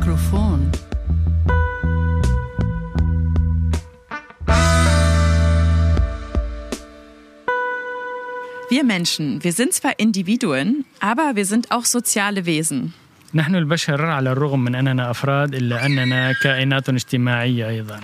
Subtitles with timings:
[0.00, 0.70] Mikrofon.
[8.68, 12.92] Wir Menschen, wir sind zwar Individuen, aber wir sind auch soziale Wesen.
[13.34, 18.00] نحن البشر على الرغم من أننا أفراد إلا أننا كائنات اجتماعية أيضا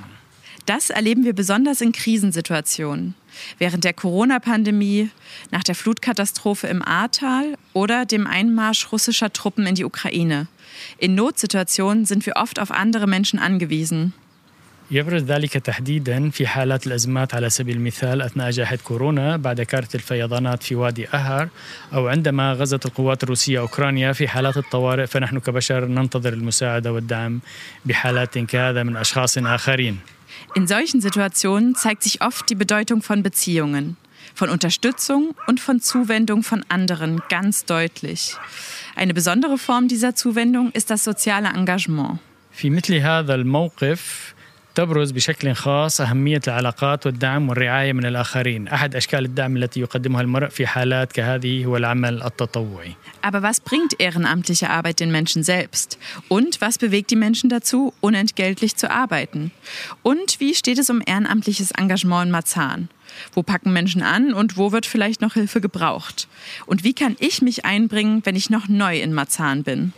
[0.67, 3.15] Das erleben wir besonders in Krisensituationen.
[3.59, 5.11] Während der Corona-Pandemie,
[5.51, 10.47] nach der Flutkatastrophe im Ahrtal oder dem Einmarsch russischer Truppen in die Ukraine.
[10.99, 14.13] In Notsituationen sind wir oft auf andere Menschen angewiesen.
[14.93, 20.63] يبرز ذلك تحديدا في حالات الأزمات على سبيل المثال أثناء جائحة كورونا بعد كارثة الفيضانات
[20.63, 21.49] في وادي أهر
[21.95, 27.41] أو عندما غزت القوات الروسية أوكرانيا في حالات الطوارئ فنحن كبشر ننتظر المساعدة والدعم
[27.85, 29.99] بحالات كهذا من أشخاص آخرين
[30.55, 33.97] In solchen Situationen zeigt sich oft die Bedeutung von Beziehungen,
[34.35, 38.37] von Unterstützung und von Zuwendung von anderen ganz deutlich.
[38.95, 42.19] Eine besondere Form dieser Zuwendung ist das soziale Engagement.
[42.53, 44.35] في مثل هذا الموقف
[44.77, 50.49] تبرز بشكل خاص أهمية العلاقات والدعم والرعاية من الآخرين أحد أشكال الدعم التي يقدمها المرء
[50.49, 55.99] في حالات كهذه هو العمل التطوعي Aber was bringt ehrenamtliche Arbeit den Menschen selbst?
[56.29, 59.53] Und was bewegt die Menschen dazu, unentgeltlich zu arbeiten?
[60.03, 62.89] Und wie steht es um ehrenamtliches Engagement in Marzahn?
[63.35, 66.29] Wo packen Menschen an und wo wird vielleicht noch Hilfe gebraucht?
[66.67, 69.93] Und wie kann ich mich einbringen, wenn ich noch neu in Marzahn bin?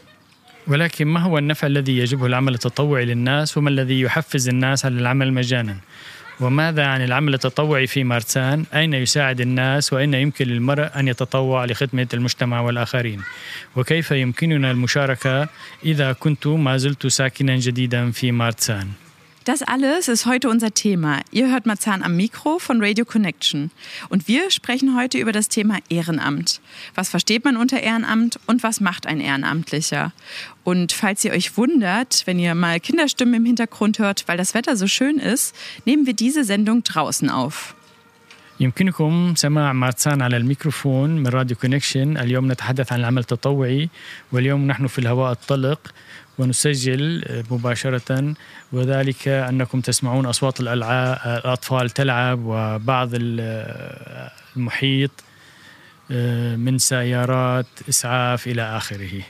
[0.69, 5.33] ولكن ما هو النفع الذي يجبه العمل التطوعي للناس وما الذي يحفز الناس على العمل
[5.33, 5.77] مجانا؟
[6.39, 12.07] وماذا عن العمل التطوعي في مارسان أين يساعد الناس وأين يمكن للمرء أن يتطوع لخدمة
[12.13, 13.21] المجتمع والآخرين؟
[13.75, 15.47] وكيف يمكننا المشاركة
[15.85, 18.87] إذا كنت ما زلت ساكنا جديدا في مارسان
[19.48, 21.20] Das alles ist heute unser Thema.
[21.30, 23.70] Ihr hört Marzahn am Mikro von Radio Connection.
[24.08, 26.62] Und wir sprechen heute über das Thema Ehrenamt.
[26.94, 30.12] Was versteht man unter Ehrenamt und was macht ein Ehrenamtlicher?
[30.62, 34.78] Und falls ihr euch wundert, wenn ihr mal Kinderstimmen im Hintergrund hört, weil das Wetter
[34.78, 37.74] so schön ist, nehmen wir diese Sendung draußen auf.
[38.60, 43.88] يمكنكم سماع مارسان على الميكروفون من راديو كونكشن اليوم نتحدث عن العمل التطوعي
[44.32, 45.94] واليوم نحن في الهواء الطلق
[46.38, 48.34] ونسجل مباشرة
[48.72, 55.10] وذلك أنكم تسمعون أصوات الأطفال تلعب وبعض المحيط
[56.56, 59.22] من سيارات إسعاف إلى آخره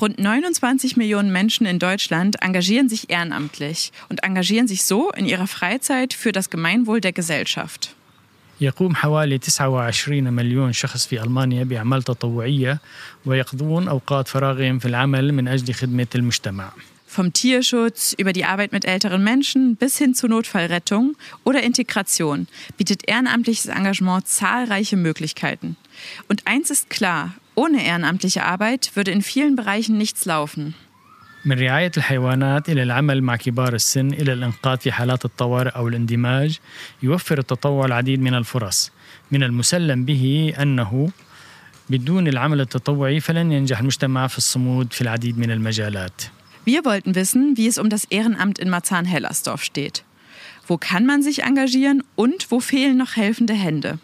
[0.00, 5.48] Rund 29 Millionen Menschen in Deutschland engagieren sich ehrenamtlich und engagieren sich so in ihrer
[5.48, 7.96] Freizeit für das Gemeinwohl der Gesellschaft.
[8.62, 12.80] يقوم حوالي 29 مليون شخص في ألمانيا بأعمال تطوعية
[13.26, 16.72] ويقضون أوقات فراغهم في العمل من أجل خدمة المجتمع.
[17.10, 22.46] Vom Tierschutz über die Arbeit mit älteren Menschen bis hin zur Notfallrettung oder Integration
[22.76, 25.76] bietet ehrenamtliches Engagement zahlreiche Möglichkeiten.
[26.28, 30.74] Und eins ist klar, ohne ehrenamtliche Arbeit würde in vielen Bereichen nichts laufen.
[31.45, 36.59] من رعاية الحيوانات إلى العمل مع كبار السن إلى الإنقاذ في حالات الطوارئ أو الاندماج
[37.03, 38.91] يوفر التطوع العديد من الفرص
[39.31, 41.09] من المسلم به أنه
[41.89, 46.21] بدون العمل التطوعي فلن ينجح المجتمع في الصمود في العديد من المجالات
[46.65, 50.05] Wir wollten wissen, wie es um das Ehrenamt in Marzahn-Hellersdorf steht.
[50.65, 53.99] Wo kann man sich engagieren und wo fehlen noch helfende Hände?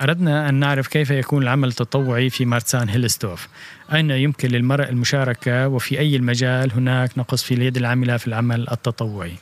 [0.00, 3.48] أردنا أن نعرف كيف يكون العمل التطوعي في مارسان هيلستوف
[3.92, 9.32] أين يمكن للمرأة المشاركة وفي أي المجال هناك نقص في اليد العاملة في العمل التطوعي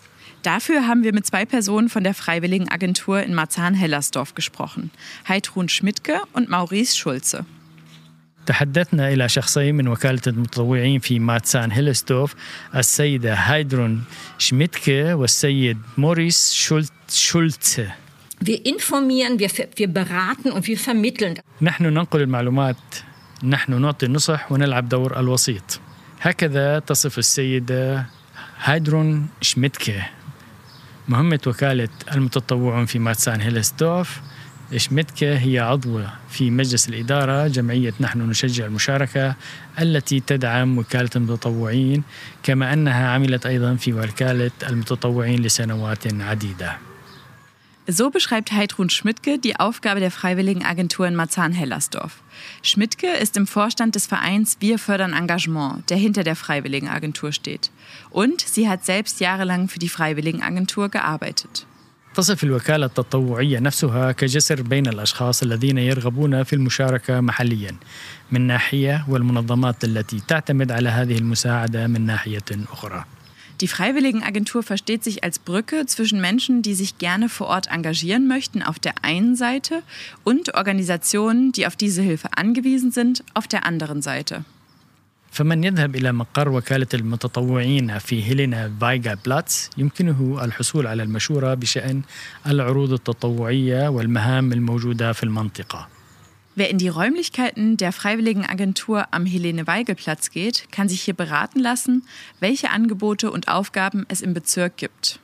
[0.44, 4.90] Dafür haben wir mit zwei Personen von der Freiwilligen Agentur in Marzahn-Hellersdorf gesprochen.
[5.28, 7.44] Heidrun Schmidtke und Maurice Schulze.
[8.46, 12.34] تحدثنا إلى شخصين من وكالة المتطوعين في ماتسان هيلستوف
[12.76, 14.04] السيدة هايدرون
[14.38, 16.54] شميتكه والسيد موريس
[17.08, 17.92] شولتسه
[18.40, 21.34] Wir informieren, wir, wir beraten und wir vermitteln.
[21.62, 22.76] نحن ننقل المعلومات
[23.44, 25.80] نحن نعطي النصح ونلعب دور الوسيط.
[26.20, 28.06] هكذا تصف السيدة
[28.62, 30.06] هايدرون شميتكه
[31.08, 34.20] مهمة وكالة المتطوعون في ماتسان هيلستوف.
[34.76, 39.34] شميتكه هي عضوة في مجلس الإدارة جمعية نحن نشجع المشاركة
[39.80, 42.02] التي تدعم وكالة المتطوعين
[42.42, 46.87] كما أنها عملت أيضا في وكالة المتطوعين لسنوات عديدة.
[47.87, 52.21] So beschreibt Heidrun Schmidtke die Aufgabe der Freiwilligen Agentur in Marzahn-Hellersdorf.
[52.61, 57.71] Schmidtke ist im Vorstand des Vereins Wir fördern Engagement, der hinter der Freiwilligen Agentur steht.
[58.09, 61.65] Und sie hat selbst jahrelang für die Freiwilligen Agentur gearbeitet.
[62.13, 67.75] تصف الوكالة التطوعية نفسها كجسر بين الأشخاص الذين يرغبون في المشاركة محليا
[68.31, 73.05] من ناحية والمنظمات التي تعتمد على هذه المساعدة من ناحية أخرى.
[73.61, 78.63] Die Freiwilligenagentur versteht sich als Brücke zwischen Menschen, die sich gerne vor Ort engagieren möchten,
[78.63, 79.83] auf der einen Seite
[80.23, 84.43] und Organisationen, die auf diese Hilfe angewiesen sind, auf der anderen Seite.
[85.33, 92.01] فمن يذهب إلى مقر وكالة المتطوعين في هيلينا فايغا بلاتس يمكنه الحصول على المشورة بشأن
[92.47, 95.87] العروض التطوعية والمهام الموجودة في المنطقة.
[96.58, 102.02] Wer in die Räumlichkeiten der Freiwilligen Agentur am Helene-Weigel-Platz geht, kann sich hier beraten lassen,
[102.40, 105.20] welche Angebote und Aufgaben es im Bezirk gibt.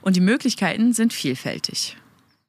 [0.00, 1.98] Und die Möglichkeiten sind vielfältig.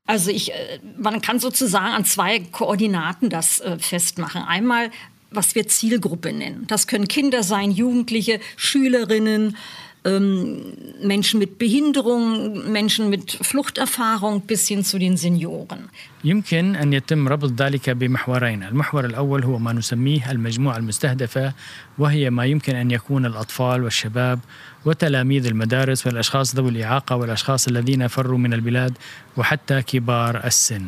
[0.06, 4.42] Also ich, äh, man kann sozusagen an zwei Koordinaten das äh, festmachen.
[4.42, 4.92] Einmal,
[5.32, 6.68] was wir Zielgruppe nennen.
[6.68, 9.58] Das können Kinder sein, Jugendliche, Schülerinnen,
[10.06, 15.90] Menschen mit Behinderung, Menschen mit Fluchterfahrung bis hin zu den Senioren.
[16.24, 21.54] يمكن أن يتم ربط ذلك بمحورين المحور الأول هو ما نسميه المجموعة المستهدفة
[21.98, 24.40] وهي ما يمكن أن يكون الأطفال والشباب
[24.85, 28.99] وتلاميذ المدارس والأشخاص ذوي الإعاقة والأشخاص الذين فروا من البلاد
[29.37, 30.85] وحتى كبار السن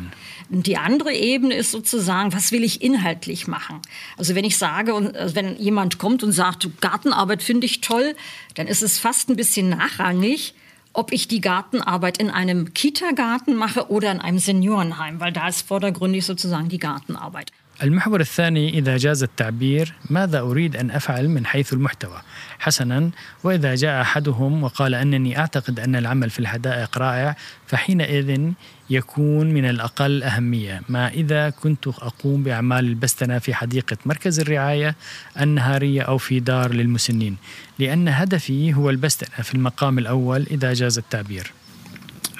[0.49, 3.81] Die andere Ebene ist sozusagen, was will ich inhaltlich machen?
[4.17, 8.15] Also wenn ich sage, also wenn jemand kommt und sagt, Gartenarbeit finde ich toll,
[8.55, 10.53] dann ist es fast ein bisschen nachrangig,
[10.93, 15.67] ob ich die Gartenarbeit in einem Kita-Garten mache oder in einem Seniorenheim, weil da ist
[15.67, 17.51] vordergründig sozusagen die Gartenarbeit.
[17.83, 22.21] المحور الثاني إذا جاز التعبير ماذا أريد أن أفعل من حيث المحتوى
[22.58, 23.10] حسنا
[23.44, 28.52] وإذا جاء أحدهم وقال أنني أعتقد أن العمل في الحدائق رائع فحينئذ
[28.90, 34.96] يكون من الأقل أهمية ما إذا كنت أقوم بأعمال البستنة في حديقة مركز الرعاية
[35.40, 37.36] النهارية أو في دار للمسنين
[37.78, 41.52] لأن هدفي هو البستنة في المقام الأول إذا جاز التعبير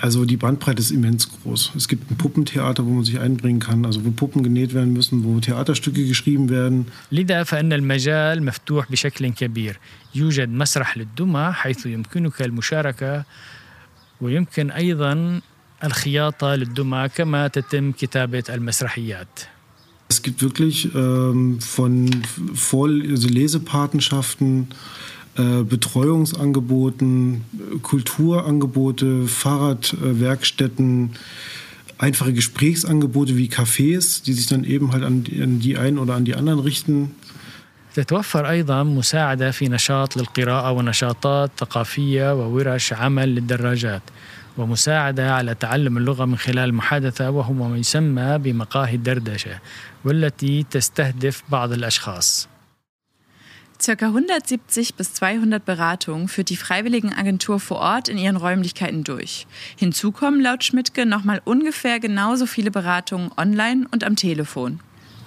[0.01, 1.73] Also die Bandbreite ist immens groß.
[1.77, 5.25] Es gibt ein Puppentheater, wo man sich einbringen kann, also wo Puppen genäht werden müssen,
[5.25, 6.87] wo Theaterstücke geschrieben werden.
[7.13, 9.79] لذا فإن المجال مفتوح بشكل كبير.
[10.16, 13.26] يوجد مسرح للدمى حيث يمكنك المشاركة
[14.22, 15.42] ويمكن أيضا
[15.84, 19.40] الخياطة للدمى كما تتم كتابة المسرحيات.
[20.10, 22.10] Es gibt wirklich ähm, von
[22.54, 24.68] Voll also Lesepatenschaften,
[25.38, 27.42] äh, Betreuungsangeboten,
[27.82, 31.12] Kulturangebote, Fahrradwerkstätten,
[31.98, 36.14] einfache Gesprächsangebote wie Cafés, die sich dann eben halt an die, an die einen oder
[36.14, 37.16] an die anderen richten.
[37.95, 44.03] تتوفر أيضا مساعدة في نشاط للقراءة ونشاطات ثقافية وورش عمل للدراجات
[44.59, 49.59] ومساعدة على تعلم اللغة من خلال المحادثه وهو ما يسمى بمقاهي الدردشة
[50.05, 52.49] والتي تستهدف بعض الأشخاص.
[53.81, 59.47] Circa 170 bis 200 Beratungen führt die Freiwilligenagentur vor Ort in ihren Räumlichkeiten durch.
[59.77, 64.81] Hinzu kommen laut Schmidtke nochmal ungefähr genauso viele Beratungen online und am Telefon.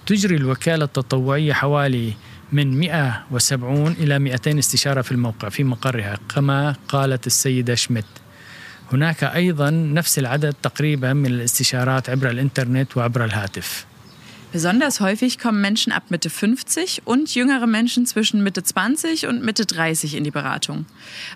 [0.06, 2.12] تجري الوكالة التطوعية حوالي
[2.52, 8.04] من 170 إلى 200 استشارة في الموقع في مقرها كما قالت السيدة شميت
[8.92, 13.86] هناك أيضا نفس العدد تقريبا من الاستشارات عبر الإنترنت وعبر الهاتف.
[14.53, 19.65] Besonders häufig kommen Menschen ab Mitte 50 und jüngere Menschen zwischen Mitte 20 und Mitte
[19.65, 20.85] 30 in die Beratung.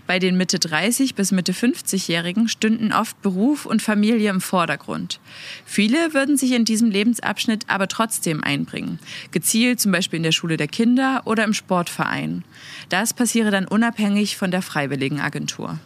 [0.07, 5.19] Bei den Mitte 30 bis Mitte 50-Jährigen stünden oft Beruf und Familie im Vordergrund.
[5.65, 8.97] Viele würden sich in diesem Lebensabschnitt aber trotzdem einbringen,
[9.31, 12.45] gezielt zum Beispiel in der Schule der Kinder oder im Sportverein.
[12.87, 15.79] Das passiere dann unabhängig von der Freiwilligenagentur.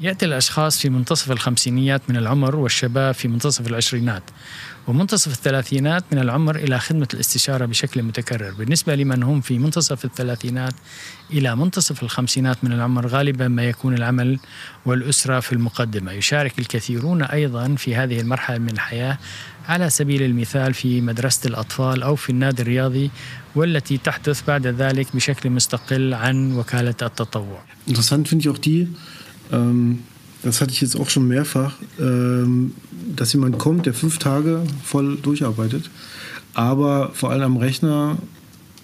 [0.00, 4.22] يأتي الأشخاص في منتصف الخمسينيات من العمر والشباب في منتصف العشرينات
[4.87, 8.51] ومنتصف الثلاثينات من العمر إلى خدمة الاستشارة بشكل متكرر.
[8.51, 10.73] بالنسبة لمن هم في منتصف الثلاثينات
[11.33, 14.39] إلى منتصف الخمسينات من العمر غالبا ما يكون العمل
[14.85, 16.11] والأسرة في المقدمة.
[16.11, 19.17] يشارك الكثيرون أيضا في هذه المرحلة من الحياة
[19.67, 23.11] على سبيل المثال في مدرسة الأطفال أو في النادي الرياضي
[23.55, 27.63] والتي تحدث بعد ذلك بشكل مستقل عن وكالة التطوع.
[27.87, 28.87] Interessant finde ich auch die,
[29.51, 29.99] ähm,
[30.45, 32.75] das hatte ich jetzt auch schon mehrfach, ähm,
[33.15, 35.89] dass jemand kommt, der fünf Tage voll durcharbeitet,
[36.53, 38.19] aber vor allem am Rechner,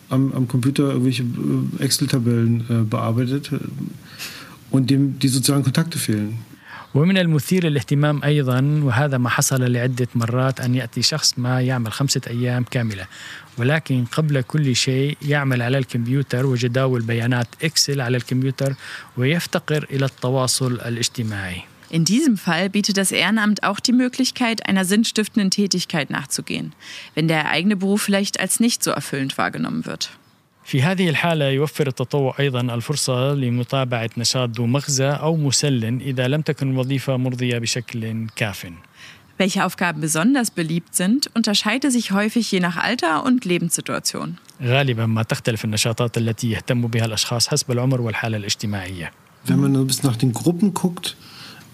[0.09, 3.59] am, am Computer irgendwelche äh, Excel-Tabellen äh, bearbeitet äh,
[4.71, 6.39] und dem die sozialen Kontakte fehlen.
[6.94, 12.20] ومن المثير للاهتمام ايضا وهذا ما حصل لعده مرات ان ياتي شخص ما يعمل خمسه
[12.26, 13.06] ايام كامله
[13.58, 18.74] ولكن قبل كل شيء يعمل على الكمبيوتر وجداول بيانات اكسل على الكمبيوتر
[19.16, 21.62] ويفتقر الى التواصل الاجتماعي.
[21.88, 26.72] In diesem Fall bietet das Ehrenamt auch die Möglichkeit, einer sinnstiftenden Tätigkeit nachzugehen,
[27.14, 30.10] wenn der eigene Beruf vielleicht als nicht so erfüllend wahrgenommen wird.
[30.64, 36.40] في هذه الحالة يوفر التطوع أيضا الفرصة لمتابعة نشاط ذو مغزى أو مسل إذا لم
[36.40, 38.66] تكن الوظيفة مرضية بشكل كاف.
[39.38, 44.34] Welche Aufgaben besonders beliebt sind, unterscheidet sich häufig je nach Alter und Lebenssituation.
[44.62, 49.10] غالبا ما تختلف النشاطات التي يهتم بها الأشخاص حسب العمر والحالة الاجتماعية.
[49.46, 51.16] Wenn man ein bisschen nach den Gruppen guckt,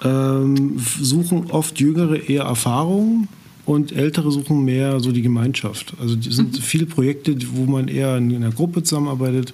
[0.04, 3.28] ähm, suchen oft Jüngere eher Erfahrungen
[3.67, 5.93] und Ältere suchen mehr so die Gemeinschaft.
[5.99, 6.61] Also es sind mhm.
[6.61, 9.53] viele Projekte, wo man eher in einer Gruppe zusammenarbeitet,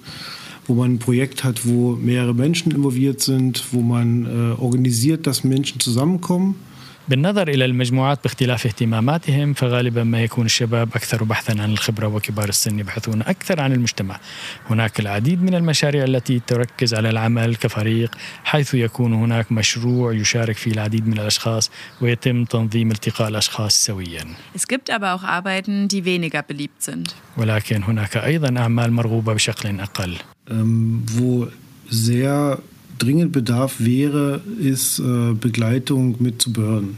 [0.66, 5.42] wo man ein Projekt hat, wo mehrere Menschen involviert sind, wo man äh, organisiert, dass
[5.42, 6.54] Menschen zusammenkommen
[7.08, 12.78] بالنظر إلى المجموعات باختلاف اهتماماتهم فغالبا ما يكون الشباب أكثر بحثا عن الخبرة وكبار السن
[12.78, 14.20] يبحثون أكثر عن المجتمع.
[14.70, 20.70] هناك العديد من المشاريع التي تركز على العمل كفريق حيث يكون هناك مشروع يشارك فيه
[20.70, 21.70] العديد من الأشخاص
[22.00, 24.24] ويتم تنظيم التقاء الأشخاص سويا.
[24.54, 27.14] Es gibt aber auch Arbeiten, die weniger beliebt sind.
[27.36, 30.16] ولكن هناك أيضا أعمال مرغوبة بشكل أقل.
[30.50, 31.48] ähm, wo
[31.90, 32.58] sehr
[32.97, 36.97] dringend Bedarf wäre, ist äh, Begleitung mit zu Behörden.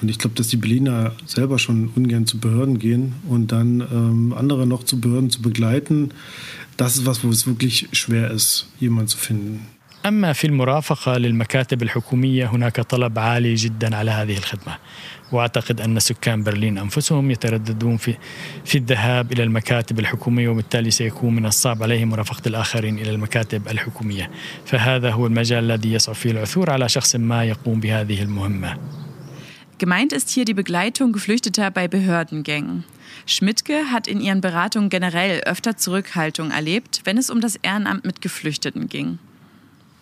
[0.00, 4.34] Und ich glaube, dass die Berliner selber schon ungern zu Behörden gehen und dann ähm,
[4.36, 6.10] andere noch zu Behörden zu begleiten,
[6.76, 9.60] das ist was, wo es wirklich schwer ist, jemanden zu finden.
[10.06, 14.76] أما في المرافقة للمكاتب الحكومية هناك طلب عالي جدا على هذه الخدمة
[15.34, 18.16] واعتقد ان سكان برلين انفسهم يترددون في
[18.64, 24.30] في الذهاب الى المكاتب الحكوميه وبالتالي سيكون من الصعب عليهم مرافقه الاخرين الى المكاتب الحكوميه
[24.66, 28.78] فهذا هو المجال الذي يصعب فيه العثور على شخص ما يقوم بهذه المهمه
[29.80, 32.84] Gemeint ist hier die Begleitung Geflüchteter bei Behördengängen.
[33.24, 38.20] Schmidtke hat in ihren Beratungen generell öfter Zurückhaltung erlebt, wenn es um das Ehrenamt mit
[38.20, 39.18] Geflüchteten ging.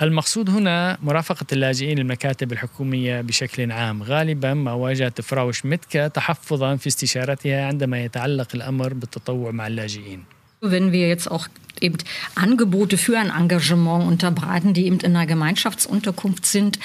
[0.03, 4.03] المقصود هنا مرافقة اللاجئين المكاتب الحكومية بشكل عام.
[4.03, 10.23] غالبا ما واجهت فراوش متكا تحفظا في استشارتها عندما يتعلق الأمر بالتطوع مع اللاجئين.
[10.62, 11.48] Wenn wir jetzt auch
[11.82, 11.98] eben
[12.34, 16.78] Angebote für ein Engagement unterbreiten, die eben in einer Gemeinschaftsunterkunft sind.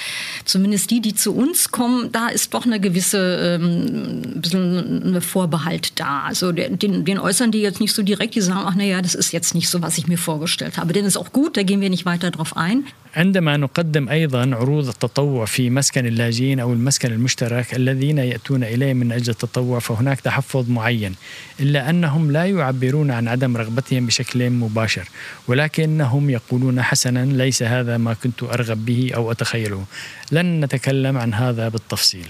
[0.44, 5.98] Zumindest die, die zu uns kommen, da ist doch eine gewisse ähm, bisschen eine Vorbehalt
[6.00, 6.22] da.
[6.22, 9.32] Also den, den äußern die jetzt nicht so direkt, die sagen, ach naja, das ist
[9.32, 10.92] jetzt nicht so, was ich mir vorgestellt habe.
[10.92, 12.84] Den ist auch gut, da gehen wir nicht weiter drauf ein.
[13.14, 19.12] عندما نقدم ايضا عروض التطوع في مسكن اللاجئين او المسكن المشترك الذين ياتون اليه من
[19.12, 21.14] اجل التطوع فهناك تحفظ معين
[21.60, 25.08] الا انهم لا يعبرون عن عدم رغبتهم بشكل مباشر
[25.48, 29.84] ولكنهم يقولون حسنا ليس هذا ما كنت ارغب به او اتخيله
[30.32, 32.28] لن نتكلم عن هذا بالتفصيل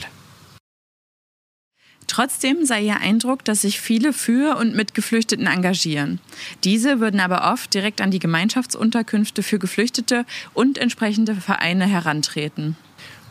[2.06, 6.20] Trotzdem sei ihr Eindruck, dass sich viele für und mit Geflüchteten engagieren.
[6.62, 12.76] Diese würden aber oft direkt an die Gemeinschaftsunterkünfte für Geflüchtete und entsprechende Vereine herantreten.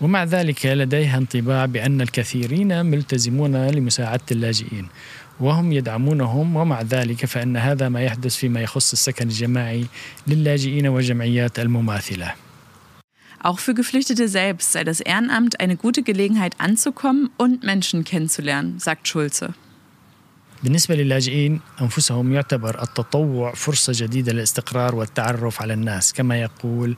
[0.01, 4.87] ومع ذلك لديها انطباع بأن الكثيرين ملتزمون لمساعدة اللاجئين
[5.40, 9.86] وهم يدعمونهم ومع ذلك فإن هذا ما يحدث فيما يخص السكن الجماعي
[10.26, 12.34] للاجئين والجمعيات المماثلة
[13.40, 19.06] Auch für Geflüchtete selbst sei das Ehrenamt eine gute Gelegenheit anzukommen und Menschen kennenzulernen, sagt
[19.06, 19.54] Schulze.
[20.62, 26.96] بالنسبة للاجئين أنفسهم يعتبر التطوع فرصة جديدة للاستقرار والتعرف على الناس كما يقول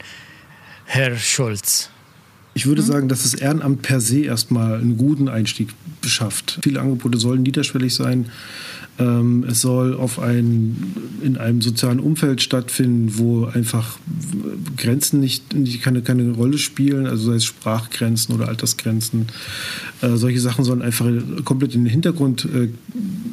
[0.89, 1.91] هير شولتز
[2.61, 5.71] Ich würde sagen, dass das Ehrenamt per se erstmal einen guten Einstieg
[6.03, 6.59] beschafft.
[6.63, 8.27] Viele Angebote sollen niederschwellig sein.
[8.99, 13.99] Ähm, es soll auf ein, in einem sozialen Umfeld stattfinden, wo einfach
[14.77, 19.29] Grenzen nicht, nicht keine, keine Rolle spielen, also sei es Sprachgrenzen oder Altersgrenzen.
[20.03, 21.07] Äh, solche Sachen sollen einfach
[21.47, 22.69] komplett in den Hintergrund äh,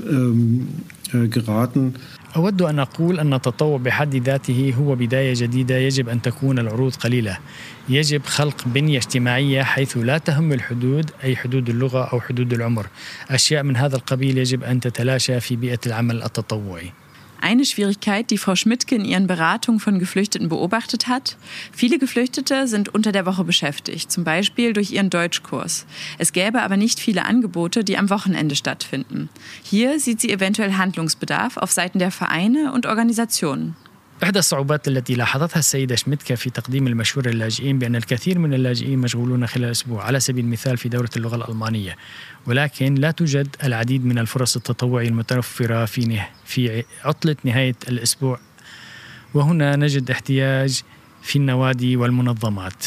[0.10, 0.69] ähm,
[1.12, 1.96] äh, geraten.
[2.38, 7.38] أود أن أقول أن التطوع بحد ذاته هو بداية جديدة يجب أن تكون العروض قليلة.
[7.89, 12.88] يجب خلق بنية اجتماعية حيث لا تهم الحدود أي حدود اللغة أو حدود العمر.
[13.29, 16.91] أشياء من هذا القبيل يجب أن تتلاشى في بيئة العمل التطوعي.
[17.41, 21.38] Eine Schwierigkeit, die Frau Schmidtke in ihren Beratungen von Geflüchteten beobachtet hat,
[21.72, 25.86] viele Geflüchtete sind unter der Woche beschäftigt, zum Beispiel durch ihren Deutschkurs.
[26.17, 29.29] Es gäbe aber nicht viele Angebote, die am Wochenende stattfinden.
[29.63, 33.75] Hier sieht sie eventuell Handlungsbedarf auf Seiten der Vereine und Organisationen.
[34.24, 39.47] إحدى الصعوبات التي لاحظتها السيدة شميتكا في تقديم المشورة للاجئين بأن الكثير من اللاجئين مشغولون
[39.47, 41.95] خلال الأسبوع على سبيل المثال في دورة اللغة الألمانية
[42.45, 48.39] ولكن لا توجد العديد من الفرص التطوعية المتوفرة في في عطلة نهاية الأسبوع.
[49.33, 50.81] وهنا نجد احتياج
[51.21, 52.86] في النوادي والمنظمات.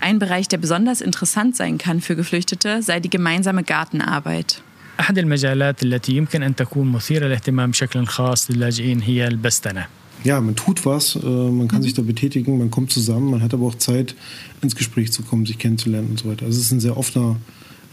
[0.00, 4.62] Ein Bereich, der besonders interessant sein kann für Geflüchtete, sei die gemeinsame Gartenarbeit.
[5.00, 9.86] أحد المجالات التي يمكن أن تكون مثيرة للاهتمام بشكل خاص للاجئين هي البستنة.
[10.25, 11.83] ja, man tut was, äh, man kann mhm.
[11.83, 14.15] sich da betätigen, man kommt zusammen, man hat aber auch Zeit,
[14.61, 16.45] ins Gespräch zu kommen, sich kennenzulernen und so weiter.
[16.45, 17.37] Also es ist ein sehr offener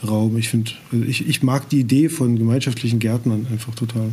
[0.07, 0.37] Raum.
[0.37, 4.12] Ich finde, also ich, ich mag die Idee von gemeinschaftlichen Gärtnern einfach total.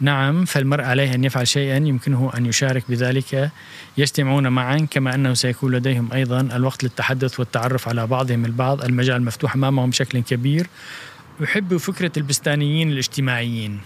[0.00, 3.50] نعم فالمرء عليه أن يفعل شيئا يمكنه أن يشارك بذلك
[3.98, 9.54] يجتمعون معا كما أنه سيكون لديهم أيضا الوقت للتحدث والتعرف على بعضهم البعض المجال مفتوح
[9.54, 10.66] أمامهم بشكل كبير
[11.44, 13.80] أحب فكرة البستانيين الاجتماعيين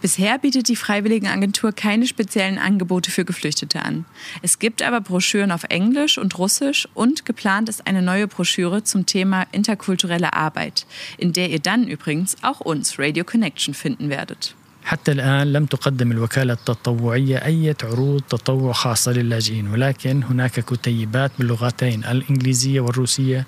[0.00, 4.04] Bisher bietet die Freiwilligenagentur keine speziellen Angebote für Geflüchtete an.
[4.42, 9.06] Es gibt aber Broschüren auf Englisch und Russisch und geplant ist eine neue Broschüre zum
[9.06, 10.86] Thema interkulturelle Arbeit,
[11.16, 14.54] in der ihr dann übrigens auch uns Radio Connection finden werdet.
[14.88, 22.04] حتى الآن لم تقدم الوكالة التطوعية أي عروض تطوع خاصة للاجئين ولكن هناك كتيبات باللغتين
[22.04, 23.46] الإنجليزية والروسية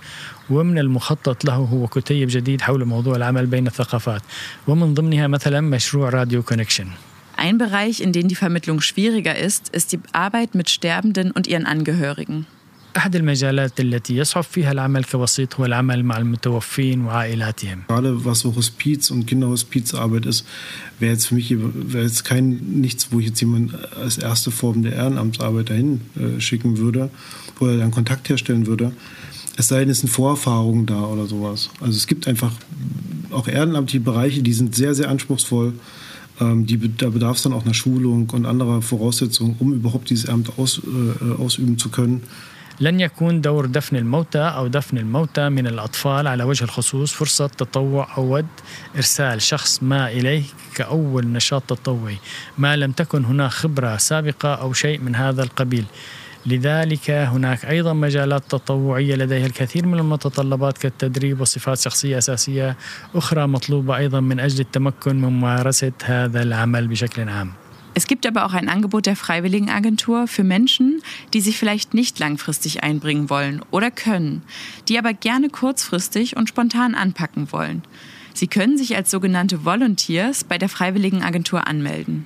[0.50, 4.23] ومن المخطط له هو كتيب جديد حول موضوع العمل بين الثقافات
[4.68, 6.87] ومن ضمنها مثلا مشروع راديو كونكشن
[7.38, 11.64] Ein Bereich, in dem die Vermittlung schwieriger ist, ist die Arbeit mit Sterbenden und ihren
[11.64, 12.47] Angehörigen.
[12.98, 17.84] أحد المجالات التي يصعب فيها العمل كوسيط هو العمل مع المتوفين وعائلاتهم.
[17.88, 20.46] Gerade was so Hospiz und Kinderhospizarbeit ist,
[21.00, 22.48] wäre jetzt für mich wäre jetzt kein
[22.82, 27.10] nichts, wo ich jetzt jemand als erste Form der Ehrenamtsarbeit dahin äh, schicken würde,
[27.60, 28.94] wo er dann Kontakt herstellen würde.
[29.58, 31.70] Es sei denn, es sind Vorerfahrungen da oder sowas.
[31.82, 32.54] Also es gibt einfach
[33.32, 35.74] auch ehrenamtliche Bereiche, die sind sehr, sehr anspruchsvoll.
[36.39, 40.27] Ähm, die, da bedarf es dann auch einer Schulung und anderer Voraussetzungen, um überhaupt dieses
[40.27, 42.24] Amt aus, äh, ausüben zu können.
[42.81, 48.17] لن يكون دور دفن الموتى أو دفن الموتى من الأطفال على وجه الخصوص فرصة تطوع
[48.17, 48.47] أو ود
[48.97, 50.43] إرسال شخص ما إليه
[50.75, 52.17] كأول نشاط تطوعي
[52.59, 55.85] ما لم تكن هناك خبرة سابقة أو شيء من هذا القبيل.
[56.47, 62.77] لذلك هناك أيضا مجالات تطوعية لديها الكثير من المتطلبات كالتدريب وصفات شخصية أساسية
[63.15, 67.53] أخرى مطلوبة أيضا من أجل التمكن من ممارسة هذا العمل بشكل عام.
[67.98, 71.01] Es gibt aber auch ein Angebot der Freiwilligenagentur für Menschen,
[71.34, 74.42] die sich vielleicht nicht langfristig einbringen wollen oder können,
[74.89, 77.84] die aber gerne kurzfristig und spontan anpacken wollen.
[78.34, 82.25] Sie können sich als sogenannte Volunteers bei der Freiwilligenagentur anmelden.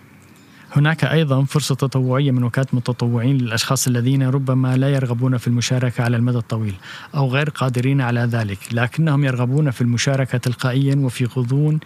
[0.72, 6.18] هناك ايضا فرصه تطوعيه من وكاله متطوعين للاشخاص الذين ربما لا يرغبون في المشاركه على
[6.18, 6.75] المدى الطويل
[7.16, 11.80] او غير قادرين على ذلك، لكنهم يرغبون في المشاركه تلقائيا وفي غضون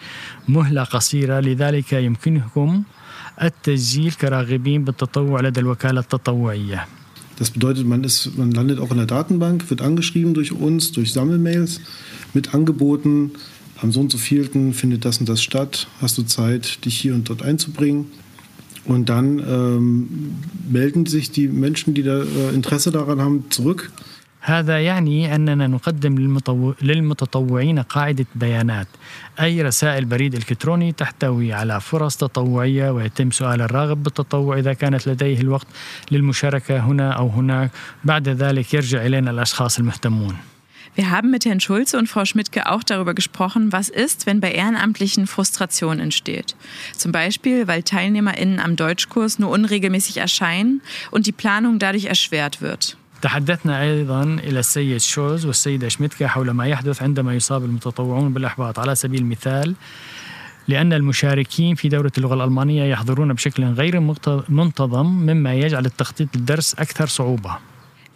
[0.47, 2.83] مهله قصيره، لذلك يمكنكم
[3.41, 6.87] التسجيل كراغبين بالتطوع لدى الوكالة التطوعية.
[7.39, 11.13] Das bedeutet, man, ist, man landet auch in der Datenbank, wird angeschrieben durch uns, durch
[11.13, 11.81] Sammelmails
[12.33, 13.31] mit Angeboten.
[13.81, 15.87] Am so und so vielten findet das und das statt.
[15.99, 18.05] Hast du Zeit, dich hier und dort einzubringen?
[18.85, 20.35] Und dann ähm,
[20.69, 23.91] melden sich die Menschen, die da äh, Interesse daran haben, zurück
[24.47, 26.35] هذا يعني أننا نقدم
[26.81, 28.87] للمتطوعين قاعدة بيانات
[29.41, 35.41] أي رسائل بريد إلكتروني تحتوي على فرص تطوعية ويتم سؤال الراغب بالتطوع إذا كانت لديه
[35.41, 35.67] الوقت
[36.11, 37.71] للمشاركة هنا أو هناك
[38.03, 40.37] بعد ذلك يرجع إلينا الأشخاص المهتمون
[40.95, 44.51] Wir haben mit Herrn Schulze und Frau Schmidtke auch darüber gesprochen, was ist, wenn bei
[44.51, 46.55] Ehrenamtlichen Frustration entsteht.
[46.95, 52.95] Zum Beispiel, weil TeilnehmerInnen am Deutschkurs nur unregelmäßig erscheinen und die Planung dadurch erschwert wird.
[53.22, 58.94] تحدثنا أيضا إلى السيد شولز والسيدة شميتكا حول ما يحدث عندما يصاب المتطوعون بالإحباط على
[58.94, 59.74] سبيل المثال
[60.68, 64.00] لأن المشاركين في دورة اللغة الألمانية يحضرون بشكل غير
[64.48, 67.58] منتظم مما يجعل التخطيط للدرس أكثر صعوبة.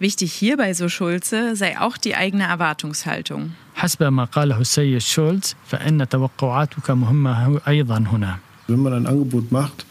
[0.01, 3.51] Wichtig hierbei, so Schulze, sei auch die eigene Erwartungshaltung.
[3.75, 8.39] حسب ما قاله السيد شولز فإن توقعاتك مهمة أيضا هنا.
[8.69, 9.87] Wenn man ein Angebot macht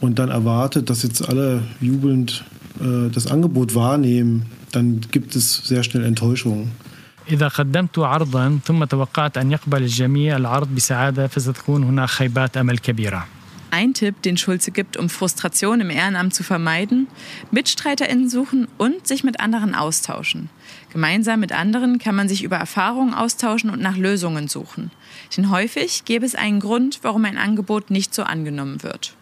[0.00, 2.44] und dann erwartet, dass jetzt alle jubelnd
[2.79, 6.71] äh, das Angebot wahrnehmen, dann gibt es sehr schnell Enttäuschungen.
[7.31, 13.27] إذا قدمت عرضا ثم توقعت أن يقبل الجميع العرض بسعادة فستكون هناك خيبات أمل كبيرة.
[13.71, 17.07] Ein Tipp, den Schulze gibt, um Frustration im Ehrenamt zu vermeiden,
[17.49, 20.49] MitstreiterInnen suchen und sich mit anderen austauschen.
[20.91, 24.91] Gemeinsam mit anderen kann man sich über Erfahrungen austauschen und nach Lösungen suchen.
[25.35, 29.15] Denn häufig gäbe es einen Grund, warum ein Angebot nicht so angenommen wird.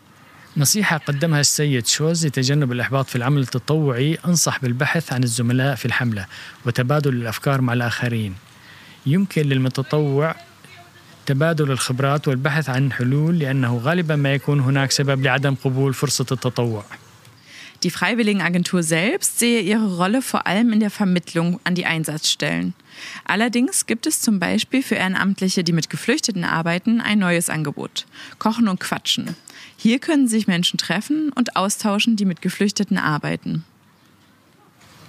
[0.58, 4.18] نصيحة قدمها السيد شوز لتجنب الإحباط في العمل التطوعي.
[4.26, 6.26] أنصح بالبحث عن الزملاء في الحملة
[6.66, 8.34] وتبادل الأفكار مع الآخرين.
[9.06, 10.34] يمكن للمتطوع
[11.26, 16.84] تبادل الخبرات والبحث عن حلول لأنه غالبا ما يكون هناك سبب لعدم قبول فرصة التطوع.
[17.82, 22.74] Die Freiwilligenagentur selbst sehe ihre Rolle vor allem in der Vermittlung an die Einsatzstellen.
[23.24, 28.06] Allerdings gibt es zum Beispiel für Ehrenamtliche, die mit Geflüchteten arbeiten, ein neues Angebot.
[28.38, 29.36] Kochen und Quatschen.
[29.76, 33.64] Hier können sich Menschen treffen und austauschen, die mit Geflüchteten arbeiten.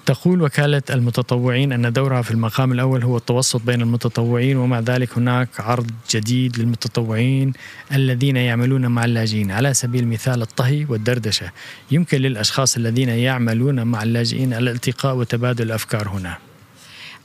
[0.08, 5.50] تقول وكالة المتطوعين أن دورها في المقام الأول هو التوسط بين المتطوعين ومع ذلك هناك
[5.60, 7.54] عرض جديد للمتطوعين
[7.92, 9.52] الذين يعملون مع اللاجئين.
[9.52, 11.52] على سبيل المثال الطهي والدردشة.
[11.92, 16.47] يمكن للأشخاص الذين يعملون مع اللاجئين الالتقاء وتبادل الأفكار هنا.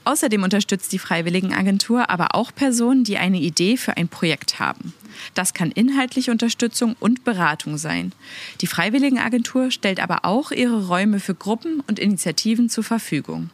[0.04, 4.94] Außerdem unterstützt die Freiwilligenagentur aber auch Personen, die eine Idee für ein Projekt haben.
[5.34, 8.12] Das kann inhaltliche Unterstützung und Beratung sein.
[8.60, 13.50] Die Freiwilligenagentur stellt aber auch ihre Räume für Gruppen und Initiativen zur Verfügung.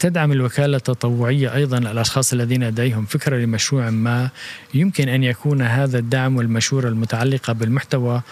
[0.00, 4.30] تدعم الوكالة التطوعية أيضا الأشخاص الذين لديهم فكرة لمشروع ما
[4.74, 8.22] يمكن أن يكون هذا الدعم والمشورة المتعلقة بالمحتوى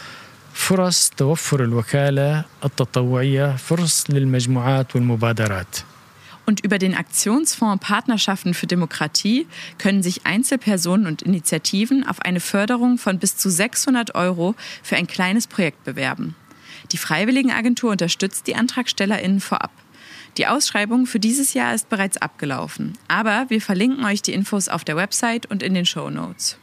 [0.55, 5.77] فرص توفر الوكالة التطوعية فرص للمجموعات والمبادرات
[6.47, 12.97] Und über den Aktionsfonds Partnerschaften für Demokratie können sich Einzelpersonen und Initiativen auf eine Förderung
[12.97, 16.35] von bis zu 600 Euro für ein kleines Projekt bewerben.
[16.93, 19.73] Die Freiwilligenagentur unterstützt die AntragstellerInnen vorab.
[20.39, 24.85] Die Ausschreibung für dieses Jahr ist bereits abgelaufen, aber wir verlinken euch die Infos auf
[24.85, 26.59] der Website und in den Show Notes.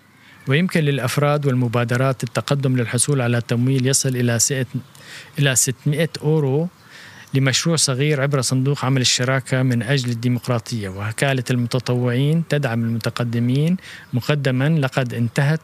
[0.48, 4.40] ويمكن للأفراد والمبادرات التقدم للحصول على تمويل يصل إلى
[5.40, 6.70] إلى 600 أورو
[7.35, 13.77] لمشروع صغير عبر صندوق عمل الشراكة من أجل الديمقراطية وكالة المتطوعين تدعم المتقدمين
[14.13, 15.61] مقدما لقد انتهت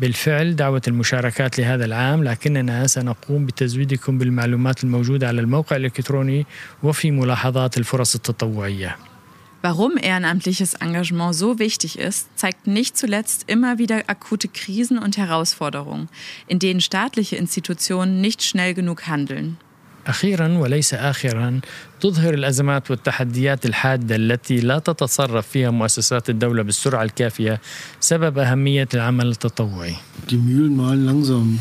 [0.00, 6.46] بالفعل دعوة المشاركات لهذا العام لكننا سنقوم بتزويدكم بالمعلومات الموجودة على الموقع الإلكتروني
[6.82, 8.96] وفي ملاحظات الفرص التطوعية
[9.62, 16.08] Warum ehrenamtliches Engagement so wichtig ist, zeigt nicht zuletzt immer wieder akute Krisen und Herausforderungen,
[16.46, 19.56] in denen staatliche Institutionen nicht schnell genug handeln.
[20.07, 21.59] أخيرا وليس آخرا
[21.99, 27.61] تظهر الأزمات والتحديات الحادة التي لا تتصرف فيها مؤسسات الدولة بالسرعة الكافية
[27.99, 29.95] سبب أهمية العمل التطوعي.
[30.29, 31.59] Die Mühlen malen langsam,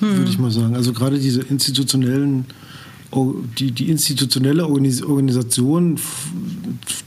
[0.00, 0.16] hm.
[0.16, 0.76] würde ich mal sagen.
[0.76, 2.44] Also gerade diese institutionellen
[3.58, 5.98] die, die institutionelle Organisation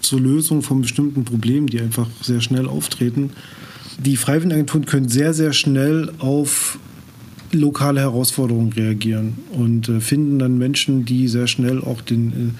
[0.02, 3.32] zur Lösung von bestimmten Problemen, die einfach sehr schnell auftreten.
[4.00, 6.80] Die Freiwilligenagenturen können sehr, sehr schnell auf
[7.53, 12.55] lokale Herausforderungen reagieren und äh, finden dann Menschen, die sehr schnell auch den,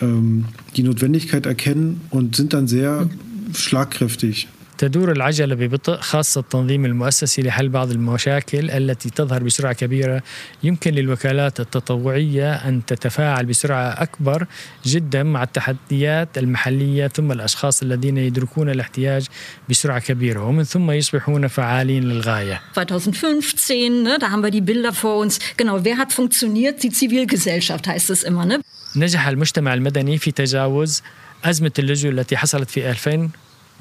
[0.00, 0.44] äh, ähm,
[0.76, 3.08] die Notwendigkeit erkennen und sind dann sehr
[3.52, 4.48] schlagkräftig.
[4.80, 10.22] تدور العجلة ببطء خاصة التنظيم المؤسسي لحل بعض المشاكل التي تظهر بسرعة كبيرة
[10.62, 14.46] يمكن للوكالات التطوعية أن تتفاعل بسرعة أكبر
[14.86, 19.26] جدا مع التحديات المحلية ثم الأشخاص الذين يدركون الاحتياج
[19.68, 25.18] بسرعة كبيرة ومن ثم يصبحون فعالين للغاية 2015, ne, da haben wir die Bilder vor
[25.18, 25.38] uns.
[25.56, 26.82] Genau, wer hat funktioniert?
[26.82, 28.46] Die Zivilgesellschaft heißt es immer.
[28.46, 28.60] Ne?
[28.96, 31.02] نجح المجتمع المدني في تجاوز
[31.44, 33.30] أزمة اللجوء التي حصلت في 2000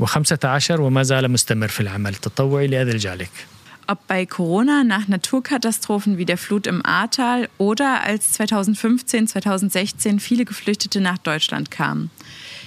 [0.01, 3.31] و15 وما زال مستمر في العمل التطوعي لأجل ذلك.
[3.87, 10.47] Ob bei Corona nach Naturkatastrophen wie der Flut im Ahrtal oder als 2015, 2016 viele
[10.47, 12.11] Geflüchtete nach Deutschland kamen.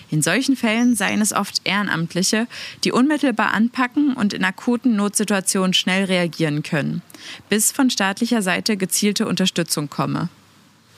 [0.10, 2.48] In solchen Fällen seien es oft Ehrenamtliche,
[2.84, 7.02] die unmittelbar anpacken und in akuten Notsituationen schnell reagieren können,
[7.50, 10.30] bis von staatlicher Seite gezielte Unterstützung komme.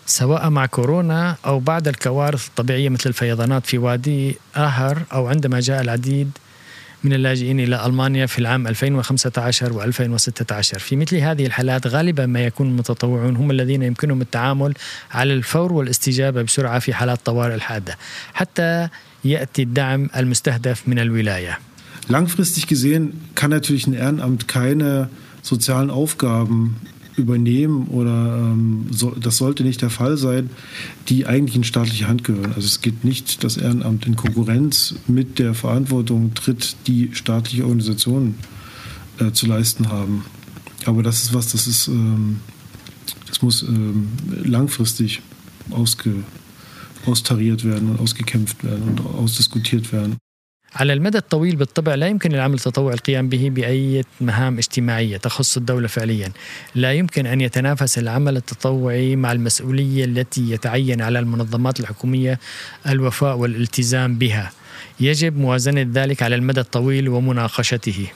[0.06, 5.80] سواء مع كورونا أو بعد الكوارث الطبيعية مثل الفيضانات في وادي آهر أو عندما جاء
[5.80, 6.30] العديد
[7.04, 12.68] من اللاجئين إلى ألمانيا في العام 2015 و2016 في مثل هذه الحالات غالبا ما يكون
[12.68, 14.74] المتطوعون هم الذين يمكنهم التعامل
[15.10, 17.98] على الفور والاستجابة بسرعة في حالات طوارئ الحادة.
[18.34, 18.88] حتى
[19.24, 21.58] يأتي الدعم المستهدف من الولاية.
[22.08, 25.08] Langfristig gesehen kann natürlich ein Ehrenamt keine
[25.42, 26.76] sozialen Aufgaben
[27.16, 30.50] übernehmen oder ähm, so, das sollte nicht der Fall sein,
[31.08, 32.52] die eigentlich in staatliche Hand gehören.
[32.54, 38.36] Also es geht nicht das Ehrenamt in Konkurrenz mit der Verantwortung tritt, die staatliche Organisationen
[39.18, 40.24] äh, zu leisten haben.
[40.86, 42.40] Aber das ist was, das ist, ähm,
[43.26, 44.08] das muss ähm,
[44.42, 45.22] langfristig
[45.70, 46.24] ausge,
[47.06, 50.16] austariert werden und ausgekämpft werden und ausdiskutiert werden.
[50.76, 55.88] على المدى الطويل بالطبع لا يمكن العمل التطوعي القيام به بأي مهام اجتماعية تخص الدولة
[55.88, 56.32] فعليا.
[56.74, 62.40] لا يمكن أن يتنافس العمل التطوعي مع المسؤولية التي يتعين على المنظمات الحكومية
[62.88, 64.52] الوفاء والالتزام بها.
[65.00, 68.06] يجب موازنة ذلك على المدى الطويل ومناقشته.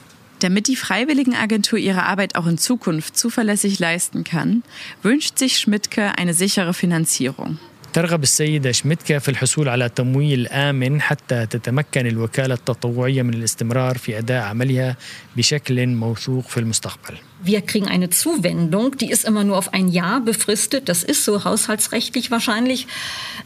[0.40, 4.62] Damit die Freiwilligenagentur ihre Arbeit auch in Zukunft zuverlässig leisten kann,
[5.02, 7.58] wünscht sich Schmidtke eine sichere Finanzierung.
[7.93, 14.17] ترغب السيدة شميتكا في الحصول على تمويل آمن حتى تتمكن الوكالة التطوعية من الاستمرار في
[14.17, 14.97] أداء عملها
[15.37, 17.17] بشكل موثوق في المستقبل.
[17.45, 20.89] Wir kriegen eine Zuwendung, die ist immer nur auf ein Jahr befristet.
[20.89, 22.87] Das ist so haushaltsrechtlich wahrscheinlich.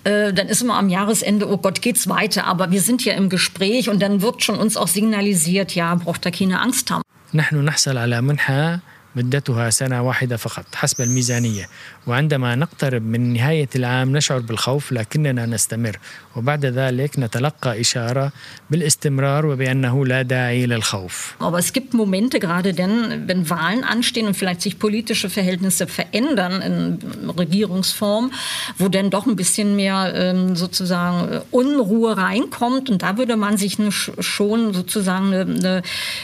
[0.03, 2.45] Äh, dann ist immer am Jahresende, oh Gott, geht's weiter.
[2.45, 6.25] Aber wir sind ja im Gespräch und dann wird schon uns auch signalisiert, ja, braucht
[6.25, 7.03] da keine Angst haben.
[7.33, 8.79] نحن نحصل على منحة
[9.17, 11.69] مدتها سنة واحدة فقط حسب الميزانية
[12.07, 15.97] وعندما نقترب من نهاية العام نشعر بالخوف لكننا نستمر
[16.36, 18.31] وبعد ذلك نتلقى إشارة
[18.69, 21.36] بالاستمرار وبأنه لا داعي للخوف.
[21.39, 26.62] Aber es gibt Momente, gerade denn, wenn Wahlen anstehen und vielleicht sich politische Verhältnisse verändern
[26.62, 28.31] in Regierungsform,
[28.77, 33.79] wo dann doch ein bisschen mehr ähm, sozusagen Unruhe reinkommt und da würde man sich
[33.79, 35.81] eine, schon sozusagen eine, eine,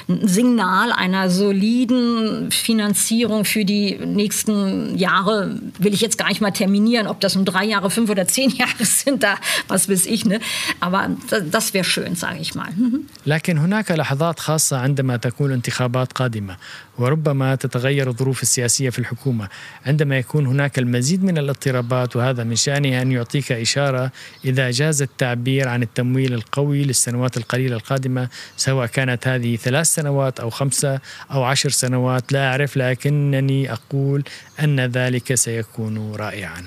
[0.10, 6.41] ein Signal einer soliden Finanzierung Finanzierung für die nächsten Jahre will ich jetzt gar nicht
[6.41, 9.35] mal terminieren, ob das um drei Jahre, fünf oder zehn Jahre sind, da
[9.67, 10.39] was weiß ich, ne?
[10.79, 11.11] Aber
[11.55, 12.69] das wäre schön, sage ich mal.
[13.27, 16.57] لكن هناك لحظات خاصة عندما تكون انتخابات قادمة
[16.99, 19.49] وربما تتغير الظروف السياسية في الحكومة
[19.87, 24.13] عندما يكون هناك المزيد من الاضطرابات وهذا من شأنه أن يعطيك إشارة
[24.45, 30.51] إذا جاز التعبير عن التمويل القوي للسنوات القليلة القادمة سواء كانت هذه ثلاث سنوات أو
[30.51, 34.25] خمسة أو عشر سنوات لا أعرف لكنني أقول
[34.61, 36.63] أن ذلك سيكون رائعاً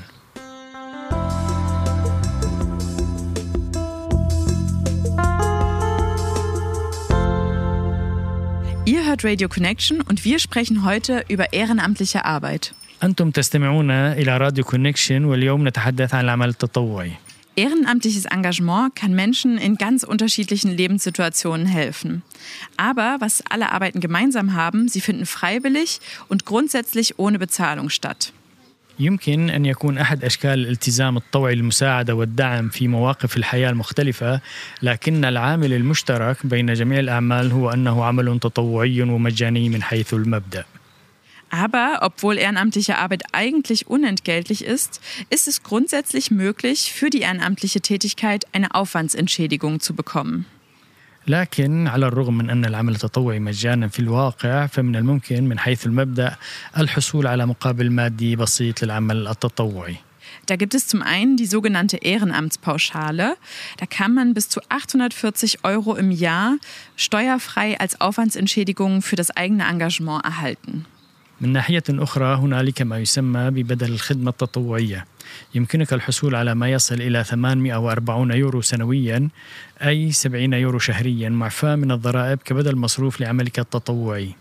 [8.86, 12.74] Ihr hört Radio Connection und wir sprechen heute über ehrenamtliche Arbeit.
[13.04, 17.12] أنتم تستمعون إلى راديو كونكشن واليوم نتحدث عن العمل التطوعي.
[17.61, 22.23] Ehrenamtliches Engagement kann Menschen in ganz unterschiedlichen Lebenssituationen helfen.
[22.77, 28.33] Aber was alle Arbeiten gemeinsam haben, sie finden freiwillig und grundsätzlich ohne Bezahlung statt.
[28.99, 34.41] يمكن أن يكون أحد أشكال الالتزام الطوعي المساعدة والدعم في مواقف الحياة المختلفة
[34.83, 40.65] لكن العامل المشترك بين جميع الأعمال هو أنه عمل تطوعي ومجاني من حيث المبدأ
[41.51, 48.45] Aber obwohl ehrenamtliche Arbeit eigentlich unentgeltlich ist, ist es grundsätzlich möglich, für die ehrenamtliche Tätigkeit
[48.53, 50.47] eine Aufwandsentschädigung zu bekommen.
[51.29, 56.37] لكن على الرغم من أن العمل التطوعي مجانا في الواقع فمن الممكن من حيث المبدأ
[56.79, 59.97] الحصول على مقابل مادي بسيط للعمل التطوعي
[60.49, 63.37] Da gibt es zum einen die sogenannte Ehrenamtspauschale.
[63.79, 66.57] Da kann man bis zu 840 Euro im Jahr
[66.95, 70.85] steuerfrei als Aufwandsentschädigung für das eigene Engagement erhalten.
[71.42, 75.06] من ناحية أخرى هنالك ما يسمى ببدل الخدمة التطوعية
[75.56, 79.30] يمكنك الحصول على ما يصل إلى 840 يورو سنويا
[79.82, 84.36] أي 70 يورو شهريا معفاة من الضرائب كبدل مصروف لعملك التطوعي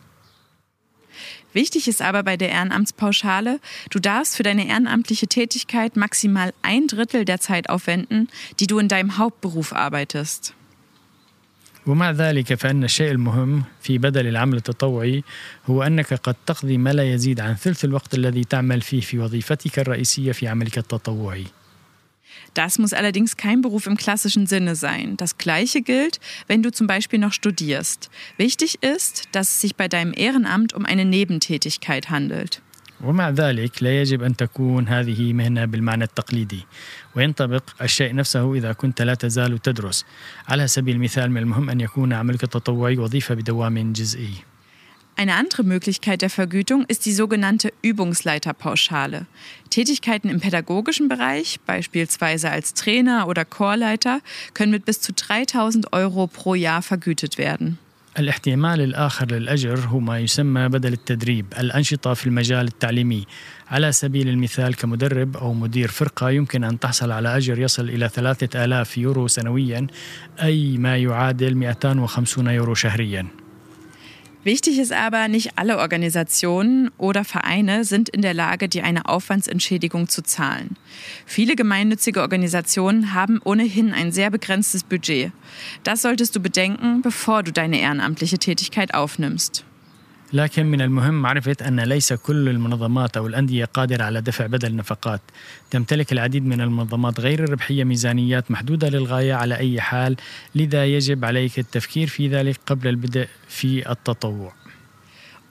[1.52, 3.58] Wichtig ist aber bei der Ehrenamtspauschale,
[3.90, 8.28] du darfst für deine ehrenamtliche Tätigkeit maximal ein Drittel der Zeit aufwenden,
[8.60, 10.54] die du in deinem Hauptberuf arbeitest.
[11.87, 15.23] ومع ذلك فإن الشيء المهم في بدل العمل التطوعي
[15.65, 19.79] هو أنك قد تقضي ما لا يزيد عن ثلث الوقت الذي تعمل فيه في وظيفتك
[19.79, 21.45] الرئيسية في عملك التطوعي.
[22.53, 25.17] Das muss allerdings kein Beruf im klassischen Sinne sein.
[25.17, 28.09] Das Gleiche gilt, wenn du zum Beispiel noch studierst.
[28.37, 32.61] Wichtig ist, dass es sich bei deinem Ehrenamt um eine Nebentätigkeit handelt.
[33.03, 36.65] ومع ذلك لا يجب أن تكون هذه مهنة بالمعنى التقليدي
[37.15, 40.05] وينطبق الشيء نفسه إذا كنت لا تزال تدرس
[40.47, 44.33] على سبيل المثال من المهم أن يكون عملك التطوعي وظيفة بدوام جزئي
[45.17, 49.27] Eine andere Möglichkeit der Vergütung ist die sogenannte Übungsleiterpauschale.
[49.69, 54.19] Tätigkeiten im pädagogischen Bereich, beispielsweise als Trainer oder Chorleiter,
[54.53, 57.79] können mit bis zu 3000 Euro pro Jahr vergütet werden.
[58.18, 63.26] الاحتمال الآخر للأجر هو ما يسمى بدل التدريب الأنشطة في المجال التعليمي.
[63.68, 68.98] على سبيل المثال كمدرب أو مدير فرقة يمكن أن تحصل على أجر يصل إلى 3000
[68.98, 69.86] يورو سنويا
[70.42, 73.26] أي ما يعادل 250 يورو شهريا.
[74.42, 80.08] Wichtig ist aber, nicht alle Organisationen oder Vereine sind in der Lage, dir eine Aufwandsentschädigung
[80.08, 80.76] zu zahlen.
[81.26, 85.32] Viele gemeinnützige Organisationen haben ohnehin ein sehr begrenztes Budget.
[85.84, 89.64] Das solltest du bedenken, bevor du deine ehrenamtliche Tätigkeit aufnimmst.
[90.33, 95.21] لكن من المهم معرفة أن ليس كل المنظمات أو الأندية قادرة على دفع بدل النفقات
[95.71, 100.15] تمتلك العديد من المنظمات غير الربحية ميزانيات محدودة للغاية على أي حال
[100.55, 104.53] لذا يجب عليك التفكير في ذلك قبل البدء في التطوع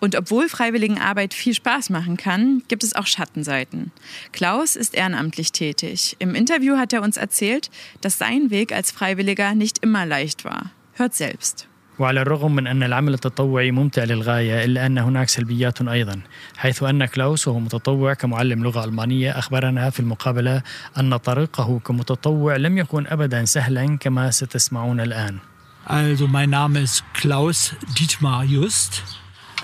[0.01, 3.91] Und obwohl Freiwilligenarbeit viel Spaß machen kann, gibt es auch Schattenseiten.
[4.33, 6.17] Klaus ist ehrenamtlich tätig.
[6.19, 7.71] Im Interview hat er uns erzählt,
[8.03, 10.73] dass sein Weg als Freiwilliger nicht immer leicht war.
[10.93, 11.68] Hört selbst.
[12.00, 16.22] وعلى الرغم من أن العمل التطوعي ممتع للغاية إلا أن هناك سلبيات أيضا
[16.58, 20.62] حيث أن كلاوس وهو متطوع كمعلم لغة ألمانية أخبرنا في المقابلة
[20.98, 25.40] أن طريقه كمتطوع لم يكن أبدا سهلا كما ستسمعون الآن
[25.88, 29.02] Also mein Name ist Klaus Dietmar Just.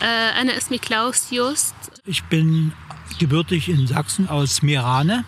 [0.02, 1.76] أنا اسمي كلاوس يوست
[2.08, 2.72] Ich bin
[3.20, 5.26] gebürtig in Sachsen aus Mirane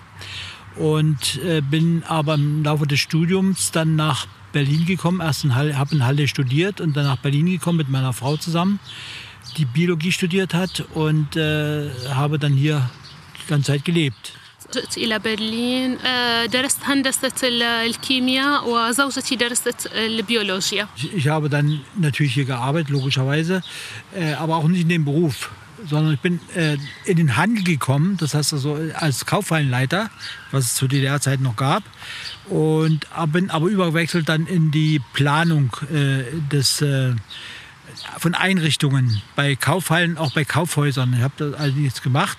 [0.76, 5.21] und äh, bin aber im Laufe des Studiums dann nach Berlin gekommen.
[5.21, 8.37] Erst in Halle, habe in Halle studiert und dann nach Berlin gekommen mit meiner Frau
[8.37, 8.81] zusammen,
[9.57, 12.91] die Biologie studiert hat und äh, habe dann hier
[13.43, 14.33] die ganze Zeit gelebt.
[14.75, 21.81] جئت إلى برلين آه، درست هندسة ال- الكيمياء وزوجتي درست البيولوجيا Ich, ich habe dann
[21.99, 23.63] natürlich hier gearbeitet, logischerweise,
[24.15, 25.51] äh, aber auch nicht in dem Beruf,
[25.86, 30.10] sondern ich bin äh, in den Handel gekommen, das heißt also als Kaufhallenleiter,
[30.52, 31.84] was es zu DDR-Zeiten noch gab,
[32.50, 37.14] und bin aber übergewechselt dann in die Planung äh, des, äh,
[38.18, 41.14] von Einrichtungen, bei Kaufhallen, auch bei Kaufhäusern.
[41.14, 42.38] Ich habe das alles gemacht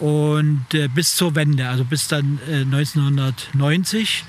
[0.00, 4.24] und äh, bis zur Wende, also bis dann äh, 1990,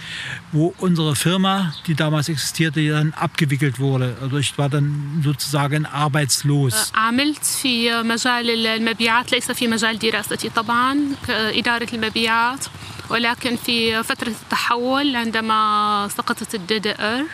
[0.54, 4.16] wo unsere Firma, die damals existierte, dann abgewickelt wurde.
[4.22, 6.92] Also ich war dann sozusagen arbeitslos.
[6.96, 10.98] عملت في مجال المبيعات ليس في مجال دراستي طبعا
[11.30, 12.66] إدارة المبيعات
[13.10, 17.26] ولكن في فترة التحول عندما سقطت الدي دي ار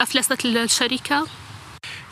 [0.00, 1.26] أفلست الشركة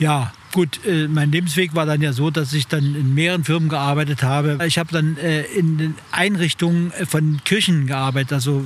[0.00, 3.68] Ja, gut, äh, mein Lebensweg war dann ja so, dass ich dann in mehreren Firmen
[3.68, 4.58] gearbeitet habe.
[4.66, 8.64] Ich habe dann äh, in den Einrichtungen von Küchen gearbeitet, also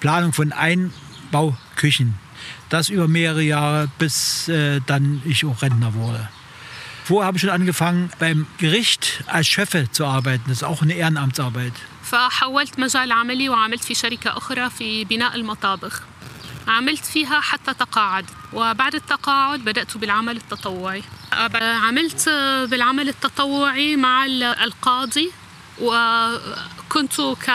[0.00, 2.14] Planung von Einbauküchen.
[2.68, 6.28] Das über mehrere Jahre, bis äh, dann ich auch Rentner wurde.
[7.04, 10.44] Vorher habe ich schon angefangen, beim Gericht als Schöffe zu arbeiten.
[10.48, 11.72] Das ist auch eine Ehrenamtsarbeit.
[12.08, 16.02] فحولت مجال عملي وعملت في شركة أخرى في بناء المطابخ
[16.67, 18.25] عملت فيها حتى تقاعد.
[18.53, 21.03] وبعد التقاعد بدأت بالعمل التطوعي.
[21.61, 22.29] عملت
[22.69, 24.25] بالعمل التطوعي مع
[24.63, 25.31] القاضي
[25.81, 27.51] وكنت ك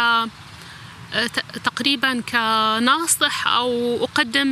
[1.64, 4.50] تقريبا كناصح أو أقدم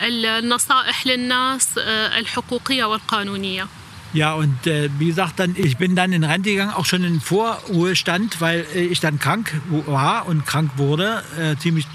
[0.00, 1.78] النصائح للناس
[2.18, 3.66] الحقوقية والقانونية.
[4.12, 7.20] Ja, und äh, wie gesagt, dann, ich bin dann in Rente gegangen, auch schon in
[7.20, 9.52] Vorruhestand, weil äh, ich dann krank
[9.86, 11.86] war und krank wurde, äh, ziemlich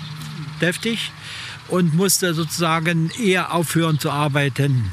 [0.62, 1.12] deftig
[1.68, 4.92] und musste sozusagen eher aufhören zu arbeiten.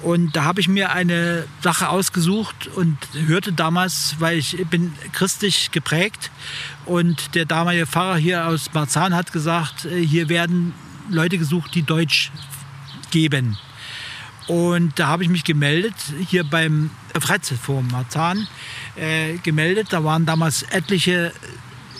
[0.00, 5.72] Und da habe ich mir eine Sache ausgesucht und hörte damals, weil ich bin christlich
[5.72, 6.30] geprägt
[6.86, 10.72] und der damalige Pfarrer hier aus Marzahn hat gesagt, hier werden
[11.10, 12.30] Leute gesucht, die Deutsch
[13.10, 13.58] geben.
[14.46, 15.94] Und da habe ich mich gemeldet,
[16.26, 18.46] hier beim Freizeitforum Marzahn
[18.96, 19.88] äh, gemeldet.
[19.90, 21.32] Da waren damals etliche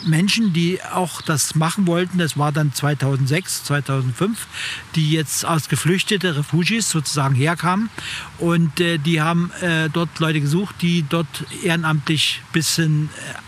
[0.05, 2.17] Menschen, die auch das machen wollten.
[2.17, 4.47] Das war dann 2006, 2005,
[4.95, 7.89] die jetzt als geflüchtete Refugees sozusagen herkamen.
[8.37, 13.39] Und äh, die haben äh, dort Leute gesucht, die dort ehrenamtlich ein bisschen äh,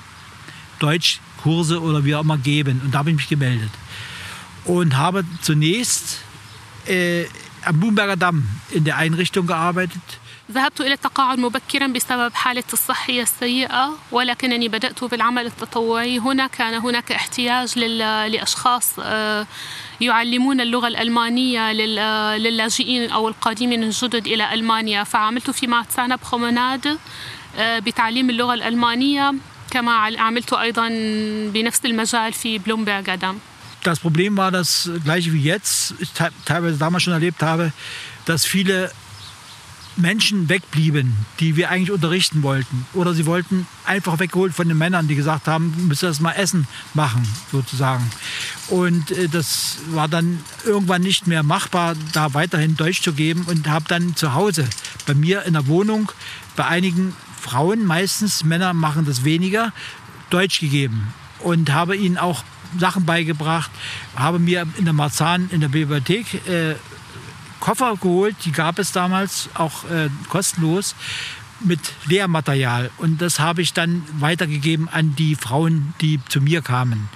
[0.80, 2.82] Deutschkurse oder wie auch immer geben.
[2.84, 3.72] Und da habe ich mich gemeldet.
[4.66, 6.20] Und habe zunächst
[6.88, 7.26] äh,
[7.64, 10.02] am Bumberger Damm in der Einrichtung gearbeitet.
[10.52, 16.20] ذهبت إلى التقاعد مبكرا بسبب حالتي الصحية السيئة ولكنني بدأت بالعمل التطوعي.
[16.20, 19.00] هنا كان هناك احتياج لأشخاص
[20.02, 21.72] يعلمون اللغة الألمانية
[22.38, 25.04] للاجئين أو القادمين الجدد إلى ألمانيا.
[25.04, 26.98] فعملت في ماتسانا بخومناد
[27.60, 29.34] بتعليم اللغة الألمانية
[29.72, 30.88] كما عملت أيضا
[31.54, 33.38] بنفس المجال في بلومبرغ أدم
[33.84, 34.70] Das Problem war das
[35.04, 36.12] gleiche wie jetzt, ich
[36.46, 37.72] teilweise damals schon erlebt habe,
[38.28, 38.92] dass viele
[39.98, 42.86] Menschen wegblieben, die wir eigentlich unterrichten wollten.
[42.94, 46.68] Oder sie wollten einfach weggeholt von den Männern, die gesagt haben, müssen das mal Essen
[46.94, 48.10] machen, sozusagen.
[48.70, 53.68] Und äh, das war dann irgendwann nicht mehr machbar, da weiterhin Deutsch zu geben und
[53.68, 54.68] habe dann zu Hause
[55.06, 56.12] bei mir in der Wohnung
[56.56, 59.74] bei einigen Frauen, meistens Männer machen das weniger,
[60.30, 62.44] Deutsch gegeben und habe ihnen auch
[62.80, 63.72] Sachen beigebracht,
[64.16, 66.76] habe mir in der Marzahn in der Bibliothek äh,
[67.61, 70.95] Koffer geholt, die gab es damals auch äh, kostenlos
[71.61, 72.91] mit Lehrmaterial.
[72.99, 77.09] Und das habe ich dann weitergegeben an die Frauen, die zu mir kamen.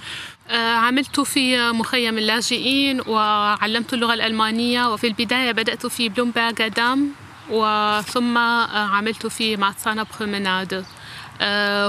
[0.51, 7.11] عملت في مخيم اللاجئين وعلمت اللغة الألمانية وفي البداية بدأت في بلومبرغ دام
[7.49, 10.85] وثم عملت في ماتسانا برومناد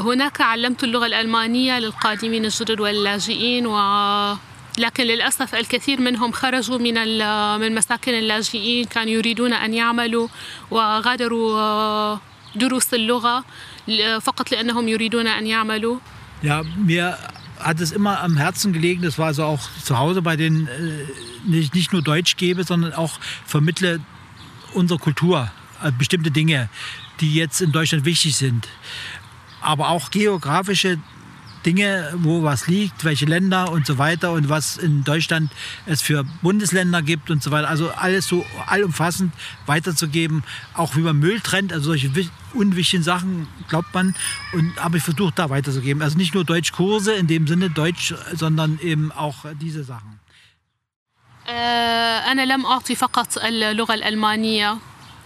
[0.07, 3.77] هناك علمت اللغة الألمانية للقادمين الجدد واللاجئين و
[4.79, 6.95] لكن للأسف الكثير منهم خرجوا من
[7.61, 10.29] من مساكن اللاجئين كانوا يريدون أن يعملوا
[10.71, 12.19] وغادروا
[12.57, 13.45] دروس اللغة
[14.21, 15.99] فقط لأنهم يريدون أن يعملوا.
[16.43, 17.19] Ja, mir
[17.61, 20.69] hat es immer am Herzen gelegen, das war also auch zu Hause bei den,
[21.47, 24.01] nicht, nicht nur Deutsch gebe, sondern auch vermittle
[24.75, 25.51] unsere Kultur,
[25.99, 26.69] bestimmte Dinge,
[27.21, 28.67] die jetzt in Deutschland wichtig sind.
[29.61, 30.99] Aber auch geografische
[31.65, 35.53] Dinge, wo was liegt, welche Länder und so weiter und was in Deutschland
[35.87, 37.69] es für Bundesländer gibt und so weiter.
[37.69, 39.33] Also alles so allumfassend
[39.67, 40.43] weiterzugeben,
[40.75, 42.11] auch wie man Müll trennt, also solche
[42.53, 44.17] unwichtigen Sachen glaubt man
[44.53, 46.03] und habe ich versucht da weiterzugeben.
[46.03, 50.19] Also nicht nur Deutschkurse in dem Sinne Deutsch, sondern eben auch diese Sachen.
[52.33, 54.79] أنا لم أعطي فقط اللغة الألمانية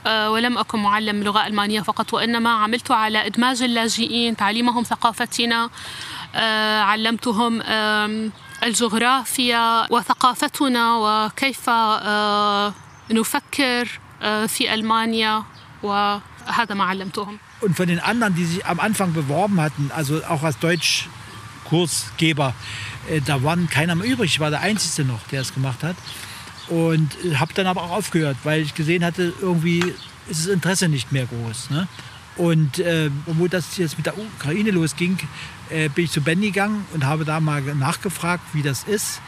[0.07, 5.71] ولم أكن معلم لغة ألمانية فقط وإنما عملت على إدماج اللاجئين تعليمهم ثقافتنا
[6.35, 7.63] علمتهم
[8.63, 11.71] الجغرافيا وثقافتنا وكيف
[13.11, 14.01] نفكر
[14.47, 15.43] في ألمانيا
[15.83, 20.43] وهذا ما علمتهم Und von den anderen, die sich am Anfang beworben hatten, also auch
[20.43, 22.53] als Deutschkursgeber,
[23.25, 24.33] da war keiner mehr übrig.
[24.33, 25.97] Ich war der Einzige noch, der es gemacht hat.
[26.69, 29.81] Und habe dann aber auch aufgehört, weil ich gesehen hatte, irgendwie
[30.29, 31.71] ist das Interesse nicht mehr groß.
[31.71, 31.89] Ne?
[32.37, 35.17] Und äh, wo das jetzt mit der Ukraine losging,
[35.71, 39.21] äh, bin ich zu Ben gegangen und habe da mal nachgefragt, wie das ist.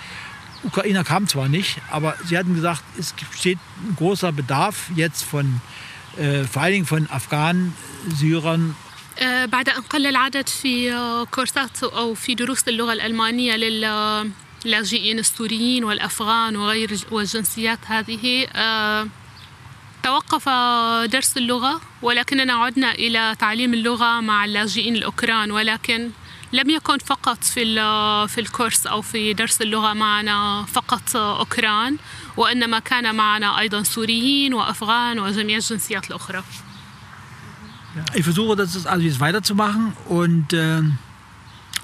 [0.64, 5.61] Ukrainer kam zwar nicht, aber sie hatten gesagt, es besteht ein großer Bedarf jetzt von
[6.16, 7.74] äh, vor allen Dingen von Afghanen,
[8.16, 8.74] Syrern.
[9.51, 10.95] بعد أن قل العدد في
[11.30, 13.57] كورسات أو في دروس اللغة الألمانية
[14.64, 18.47] للاجئين السوريين والأفغان وغير والجنسيات هذه
[20.03, 20.49] توقف
[21.09, 26.11] درس اللغة ولكننا عدنا إلى تعليم اللغة مع اللاجئين الأوكران ولكن
[26.53, 27.64] لم يكن فقط في
[28.28, 31.97] في الكورس او في درس اللغه معنا فقط اوكران
[32.36, 36.43] وانما كان معنا ايضا سوريين وافغان وجميع الجنسيات الاخرى.
[38.14, 40.82] Ich versuche das also jetzt weiterzumachen und äh,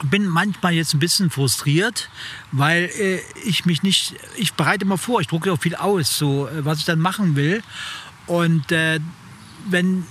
[0.02, 2.08] bin manchmal jetzt ein bisschen frustriert,
[2.52, 6.48] weil äh, ich mich nicht, ich bereite immer vor, ich drucke auch viel aus, so
[6.48, 7.62] äh, was ich dann machen will.
[8.26, 9.00] Und äh,
[9.68, 10.06] wenn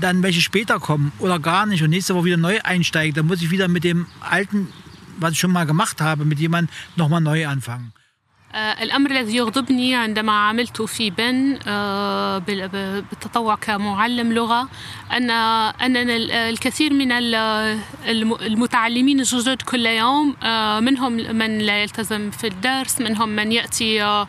[0.00, 3.42] dann welche später kommen oder gar nicht und nächste Woche wieder neu einsteigen, dann muss
[3.42, 4.68] ich wieder mit dem alten,
[5.18, 7.92] was ich schon mal gemacht habe, mit jemandem nochmal neu anfangen.
[8.82, 11.58] الأمر الذي يغضبني عندما عملت في بن
[13.10, 14.68] بالتطوع كمعلم لغة
[15.12, 16.16] أن أننا
[16.48, 17.12] الكثير من
[18.42, 20.36] المتعلمين الجدد كل يوم
[20.84, 24.26] منهم من لا يلتزم في الدرس منهم من يأتي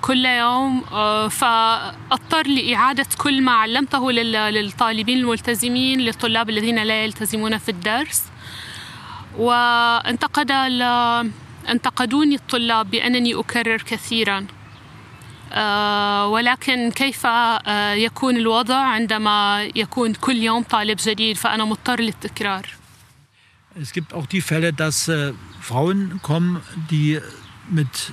[0.00, 0.80] كل يوم
[1.28, 8.22] فأضطر لإعادة كل ما علمته للطالبين الملتزمين للطلاب الذين لا يلتزمون في الدرس.
[9.38, 10.50] وانتقد
[11.68, 14.46] انتقدوني الطلاب بأنني أكرر كثيرا.
[16.26, 17.24] ولكن كيف
[18.06, 22.66] يكون الوضع عندما يكون كل يوم طالب جديد؟ فأنا مضطر للتكرار.
[23.76, 27.18] Es gibt auch die Fälle, dass äh, Frauen kommen, die
[27.68, 28.12] mit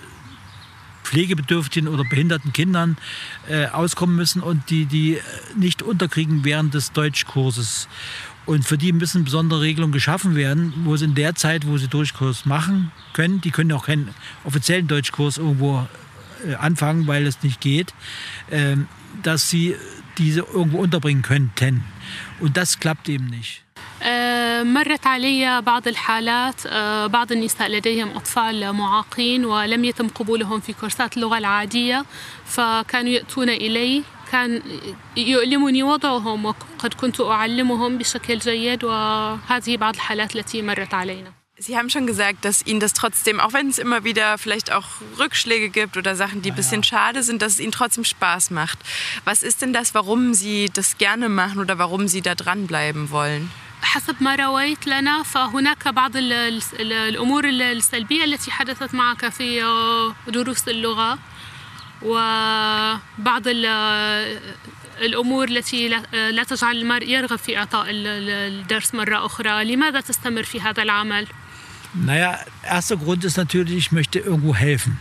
[1.11, 2.97] pflegebedürftigen oder behinderten Kindern
[3.49, 5.19] äh, auskommen müssen und die die
[5.57, 7.89] nicht unterkriegen während des Deutschkurses.
[8.45, 11.87] Und für die müssen besondere Regelungen geschaffen werden, wo sie in der Zeit, wo sie
[11.87, 14.09] Durchkurs machen können, die können auch keinen
[14.45, 15.87] offiziellen Deutschkurs irgendwo
[16.47, 17.93] äh, anfangen, weil es nicht geht,
[18.49, 18.77] äh,
[19.21, 19.75] dass sie
[20.17, 21.83] diese irgendwo unterbringen könnten.
[22.39, 23.63] Und das klappt eben nicht.
[24.62, 26.66] مرت علي بعض الحالات
[27.10, 32.04] بعض النساء لديهم أطفال معاقين ولم يتم قبولهم في كورسات اللغة العادية
[32.46, 34.02] فكانوا يأتون إلي
[34.32, 34.62] كان
[35.16, 41.88] يؤلمني وضعهم وقد كنت أعلمهم بشكل جيد وهذه بعض الحالات التي مرت علينا Sie haben
[41.88, 44.88] schon gesagt, dass Ihnen das trotzdem, auch wenn es immer wieder vielleicht auch
[45.18, 48.78] Rückschläge gibt oder Sachen, die ein bisschen schade sind, dass es Ihnen trotzdem Spaß macht.
[49.24, 53.50] Was ist denn das, warum Sie das gerne machen oder warum Sie da dranbleiben wollen?
[53.81, 59.61] حسب ما رويت لنا فهناك بعض الأمور السلبية التي حدثت معك في
[60.27, 61.19] دروس اللغة
[62.01, 63.41] وبعض
[65.01, 70.83] الأمور التي لا تجعل المرء يرغب في إعطاء الدرس مرة أخرى لماذا تستمر في هذا
[70.83, 71.27] العمل
[71.93, 74.97] Naja, erster Grund ist natürlich, ich möchte irgendwo helfen.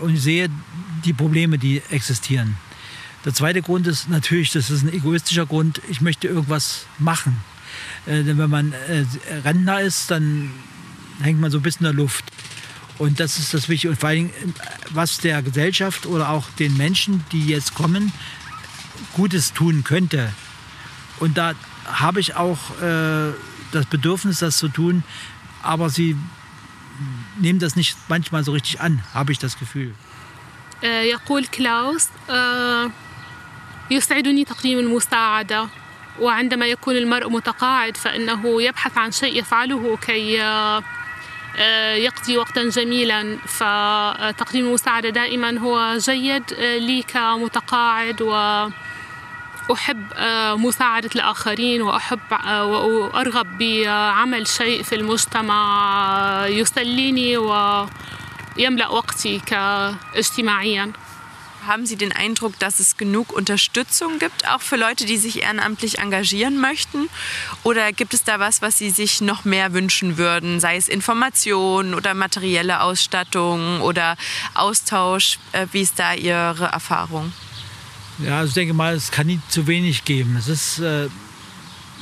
[0.00, 0.48] Und sehe
[1.04, 2.56] die Probleme, die existieren.
[3.25, 7.37] Der zweite Grund ist natürlich, das ist ein egoistischer Grund, ich möchte irgendwas machen.
[8.05, 9.05] Äh, denn wenn man äh,
[9.43, 10.51] Rentner ist, dann
[11.21, 12.25] hängt man so ein bisschen in der Luft.
[12.97, 13.91] Und das ist das Wichtige.
[13.91, 14.29] Und vor allem,
[14.91, 18.13] was der Gesellschaft oder auch den Menschen, die jetzt kommen,
[19.13, 20.31] Gutes tun könnte.
[21.19, 21.53] Und da
[21.85, 23.33] habe ich auch äh,
[23.71, 25.03] das Bedürfnis, das zu tun,
[25.63, 26.15] aber sie
[27.39, 29.93] nehmen das nicht manchmal so richtig an, habe ich das Gefühl.
[30.83, 32.07] يقول كلاوس
[33.90, 35.68] يسعدني تقديم المساعدة.
[36.20, 40.32] وعندما يكون المرء متقاعد فإنه يبحث عن شيء يفعله كي
[42.04, 43.38] يقضي وقتا جميلا.
[43.46, 48.22] فتقديم المساعدة دائما هو جيد لي كمتقاعد
[49.68, 50.06] وأحب
[50.60, 60.92] مساعدة الآخرين وأحب وأرغب بعمل شيء في المجتمع يسليني ويملأ وقتي كاجتماعيا.
[61.66, 65.98] Haben Sie den Eindruck, dass es genug Unterstützung gibt, auch für Leute, die sich ehrenamtlich
[65.98, 67.08] engagieren möchten?
[67.64, 71.94] Oder gibt es da was, was Sie sich noch mehr wünschen würden, sei es Informationen
[71.94, 74.16] oder materielle Ausstattung oder
[74.54, 75.38] Austausch?
[75.72, 77.32] Wie ist da Ihre Erfahrung?
[78.18, 80.36] Ja, also ich denke mal, es kann nie zu wenig geben.
[80.36, 81.08] Es ist, äh,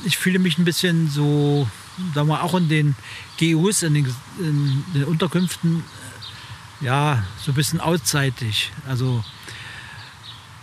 [0.05, 1.67] ich fühle mich ein bisschen so,
[2.13, 2.95] sagen wir auch in den
[3.39, 5.83] GUs, in den, in den Unterkünften,
[6.81, 8.71] ja, so ein bisschen ausseitig.
[8.87, 9.23] Also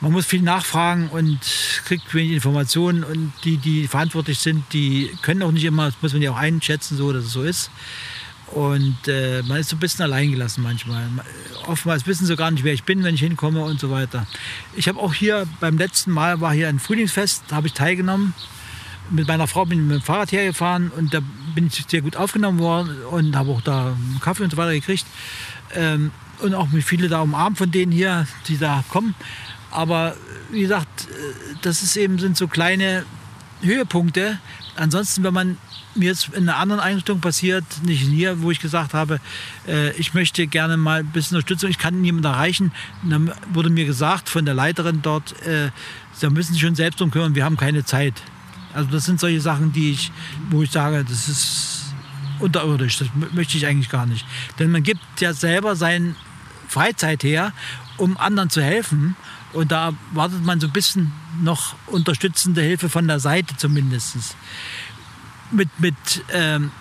[0.00, 1.40] man muss viel nachfragen und
[1.84, 6.12] kriegt wenig Informationen und die, die verantwortlich sind, die können auch nicht immer, das muss
[6.12, 7.70] man ja auch einschätzen, so dass es so ist.
[8.48, 11.08] Und äh, man ist so ein bisschen alleingelassen manchmal.
[11.66, 14.26] Oftmals wissen sie gar nicht, wer ich bin, wenn ich hinkomme und so weiter.
[14.76, 18.34] Ich habe auch hier beim letzten Mal war hier ein Frühlingsfest, da habe ich teilgenommen.
[19.10, 21.20] Mit meiner Frau bin ich mit dem Fahrrad hergefahren und da
[21.54, 24.72] bin ich sehr gut aufgenommen worden und habe auch da einen Kaffee und so weiter
[24.72, 25.06] gekriegt.
[25.74, 26.10] Ähm,
[26.40, 29.14] und auch mit viele da umarmt von denen hier, die da kommen.
[29.70, 30.16] Aber
[30.50, 33.04] wie gesagt, äh, das ist eben, sind so kleine
[33.62, 34.38] Höhepunkte.
[34.76, 35.58] Ansonsten, wenn man
[35.94, 39.20] mir jetzt in einer anderen Einrichtung passiert, nicht hier, wo ich gesagt habe,
[39.66, 42.72] äh, ich möchte gerne mal ein bisschen Unterstützung, ich kann niemanden erreichen.
[43.02, 45.70] Dann wurde mir gesagt von der Leiterin dort, äh,
[46.20, 48.14] da müssen Sie schon selbst drum kümmern, wir haben keine Zeit.
[48.74, 50.12] Also das sind solche Sachen, die ich,
[50.50, 51.85] wo ich sage, das ist
[52.40, 54.26] unterirdisch, das möchte ich eigentlich gar nicht.
[54.58, 56.14] Denn man gibt ja selber seine
[56.68, 57.52] Freizeit her,
[57.96, 59.16] um anderen zu helfen.
[59.52, 64.36] Und da wartet man so ein bisschen noch unterstützende Hilfe von der Seite zumindest.
[65.50, 65.94] Mit, mit
[66.32, 66.72] ähm,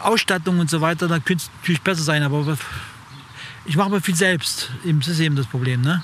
[0.00, 2.56] Ausstattung und so weiter, dann könnte es natürlich besser sein, aber
[3.64, 4.70] ich mache mir viel selbst.
[4.84, 5.82] Das ist eben das Problem.
[5.82, 6.02] Ne?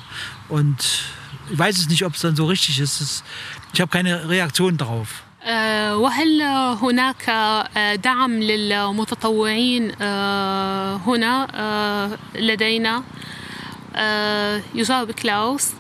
[0.49, 1.03] Und
[1.51, 3.25] ich weiß es nicht, ob es dann so richtig ist.
[3.73, 5.23] Ich habe keine Reaktion darauf.
[5.47, 6.43] وهل
[6.83, 7.31] هناك
[8.05, 9.93] دعم للمتطوعين
[11.07, 11.49] هنا
[12.35, 13.03] لدينا؟
[14.75, 15.71] يجاوب كلاوس.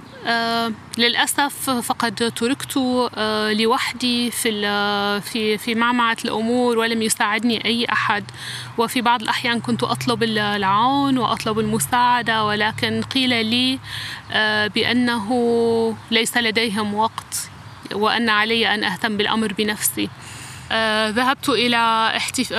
[0.98, 2.76] للأسف فقد تركت
[3.60, 4.50] لوحدي في
[5.20, 8.24] في في معمعة الأمور ولم يساعدني أي أحد.
[8.78, 13.78] وفي بعض الأحيان كنت أطلب العون وأطلب المساعدة ولكن قيل لي
[14.68, 17.51] بأنه ليس لديهم وقت.
[17.94, 20.08] وأن علي أن أهتم بالأمر بنفسي.
[21.08, 22.52] ذهبت إلى احتف...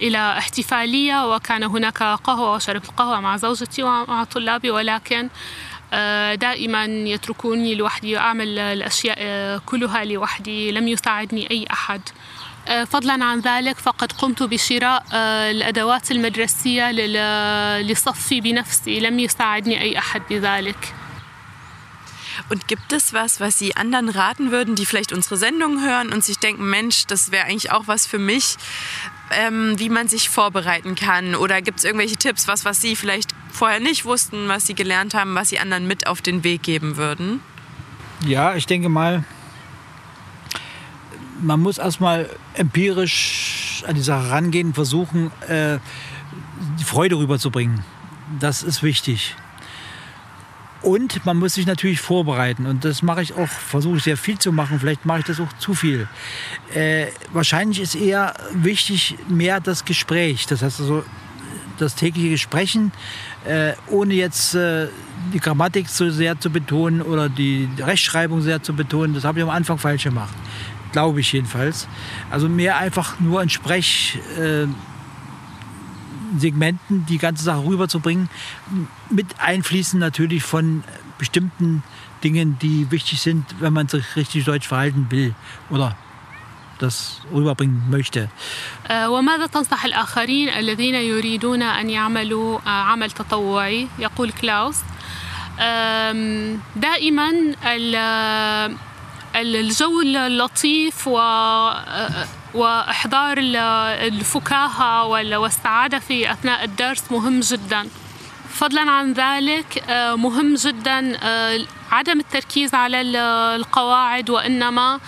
[0.00, 5.28] إلى احتفالية وكان هناك قهوة وشربت القهوة مع زوجتي ومع طلابي ولكن
[6.34, 12.00] دائما يتركوني لوحدي أعمل الأشياء كلها لوحدي لم يساعدني أي أحد.
[12.86, 15.04] فضلا عن ذلك فقد قمت بشراء
[15.50, 16.90] الأدوات المدرسية
[17.80, 20.94] لصفي بنفسي لم يساعدني أي أحد بذلك.
[22.48, 26.24] Und gibt es was, was Sie anderen raten würden, die vielleicht unsere Sendung hören und
[26.24, 28.56] sich denken, Mensch, das wäre eigentlich auch was für mich,
[29.32, 31.34] ähm, wie man sich vorbereiten kann?
[31.34, 35.14] Oder gibt es irgendwelche Tipps, was, was Sie vielleicht vorher nicht wussten, was Sie gelernt
[35.14, 37.40] haben, was Sie anderen mit auf den Weg geben würden?
[38.26, 39.24] Ja, ich denke mal,
[41.40, 45.78] man muss erstmal empirisch an die Sache rangehen versuchen, äh,
[46.78, 47.84] die Freude rüberzubringen.
[48.38, 49.36] Das ist wichtig.
[50.82, 52.66] Und man muss sich natürlich vorbereiten.
[52.66, 54.80] Und das mache ich auch, versuche ich sehr viel zu machen.
[54.80, 56.08] Vielleicht mache ich das auch zu viel.
[56.74, 60.46] Äh, wahrscheinlich ist eher wichtig mehr das Gespräch.
[60.46, 61.04] Das heißt also
[61.78, 62.92] das tägliche Sprechen,
[63.46, 64.88] äh, ohne jetzt äh,
[65.32, 69.14] die Grammatik so sehr zu betonen oder die Rechtschreibung sehr zu betonen.
[69.14, 70.34] Das habe ich am Anfang falsch gemacht.
[70.92, 71.88] Glaube ich jedenfalls.
[72.30, 74.18] Also mehr einfach nur ein Sprech.
[74.38, 74.66] Äh,
[76.37, 78.29] Segmenten die ganze Sache rüberzubringen,
[79.09, 80.83] mit Einfließen natürlich von
[81.17, 81.83] bestimmten
[82.23, 85.33] Dingen, die wichtig sind, wenn man sich richtig deutsch verhalten will
[85.69, 85.95] oder
[86.79, 88.29] das rüberbringen möchte.
[88.89, 94.75] وماذا تنصح الآخرين الذين يريدون أن يعملوا عمل تطوعي؟ يقول كلاوس
[96.75, 97.31] دائما
[99.35, 101.17] الجو اللطيف و
[102.54, 105.04] وإحضار الفكاهة
[105.38, 107.88] والسعادة في أثناء الدرس مهم جدا.
[108.48, 109.84] فضلا عن ذلك
[110.16, 111.18] مهم جدا
[111.92, 113.00] عدم التركيز على
[113.56, 115.00] القواعد وإنما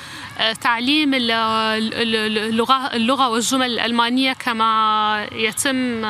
[0.61, 6.03] تعليم اللغة اللغة والجمل الألمانية كما يتم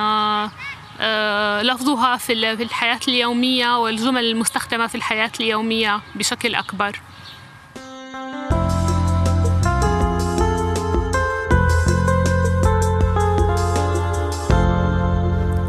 [1.62, 7.00] لفظها في الحياة اليومية والجمل المستخدمة في الحياة اليومية بشكل أكبر.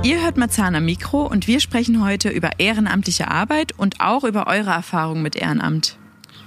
[0.03, 4.47] Ihr hört Marzahn am Mikro und wir sprechen heute über ehrenamtliche Arbeit und auch über
[4.47, 5.97] eure Erfahrung mit Ehrenamt.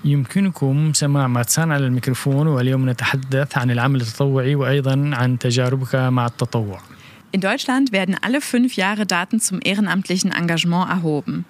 [0.06, 6.80] يمكنكم سماع ماتسان على الميكروفون واليوم نتحدث عن العمل التطوعي وأيضا عن تجاربك مع التطوع.
[7.32, 11.46] In Deutschland werden alle fünf Jahre Daten zum ehrenamtlichen Engagement erhoben.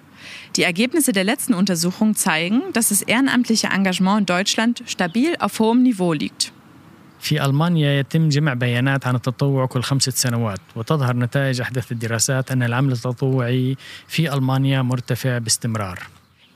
[0.56, 5.82] Die Ergebnisse der letzten Untersuchung zeigen, dass das ehrenamtliche Engagement in Deutschland stabil auf hohem
[5.82, 6.52] Niveau liegt.
[7.27, 12.63] في ألمانيا يتم جمع بيانات عن التطوع كل خمسة سنوات وتظهر نتائج أحدث الدراسات أن
[12.63, 15.99] العمل التطوعي في ألمانيا مرتفع باستمرار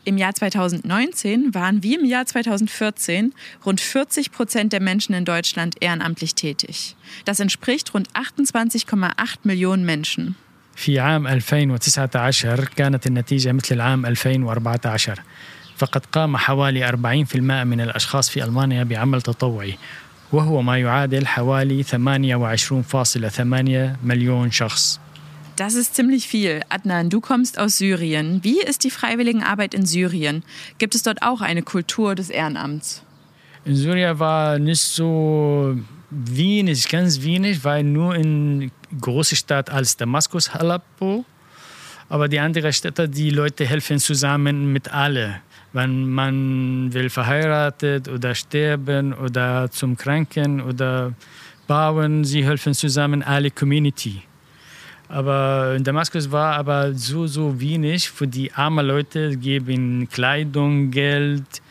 [0.05, 3.33] Im Jahr 2019 waren wie im Jahr 2014
[3.65, 6.95] rund 40 Prozent der Menschen in Deutschland ehrenamtlich tätig.
[7.25, 10.35] Das entspricht rund 28,8 Millionen Menschen.
[10.75, 15.19] في عام 2019 كانت النتيجة مثل العام 2014
[15.77, 19.77] فقد قام حوالي 40% من الأشخاص في ألمانيا بعمل تطوعي
[20.32, 23.40] وهو ما يعادل حوالي 28.8
[24.04, 25.00] مليون شخص
[25.56, 26.60] Das ist ziemlich viel.
[26.68, 28.44] Adnan, du kommst aus Syrien.
[28.44, 30.44] Wie ist die Freiwilligenarbeit in Syrien?
[30.76, 33.02] Gibt es dort auch eine Kultur des Ehrenamts?
[33.64, 35.76] In Syrien war nicht so
[36.10, 41.24] wenig, ganz wenig, weil nur in große Stadt als Damaskus, Aleppo,
[42.08, 45.40] aber die anderen Städte, die Leute helfen zusammen mit alle.
[45.73, 51.13] Wenn man will verheiratet oder sterben oder zum Kranken oder
[51.67, 54.23] bauen, sie helfen zusammen alle Community.
[55.07, 61.61] Aber in Damaskus war aber so, so wenig für die armen Leute, geben Kleidung, Geld,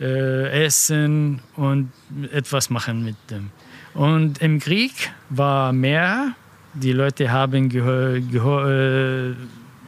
[0.00, 1.90] äh, Essen und
[2.32, 3.50] etwas machen mit dem.
[3.94, 4.92] Und im Krieg
[5.28, 6.34] war mehr,
[6.72, 9.34] die Leute haben gehör, gehör, äh,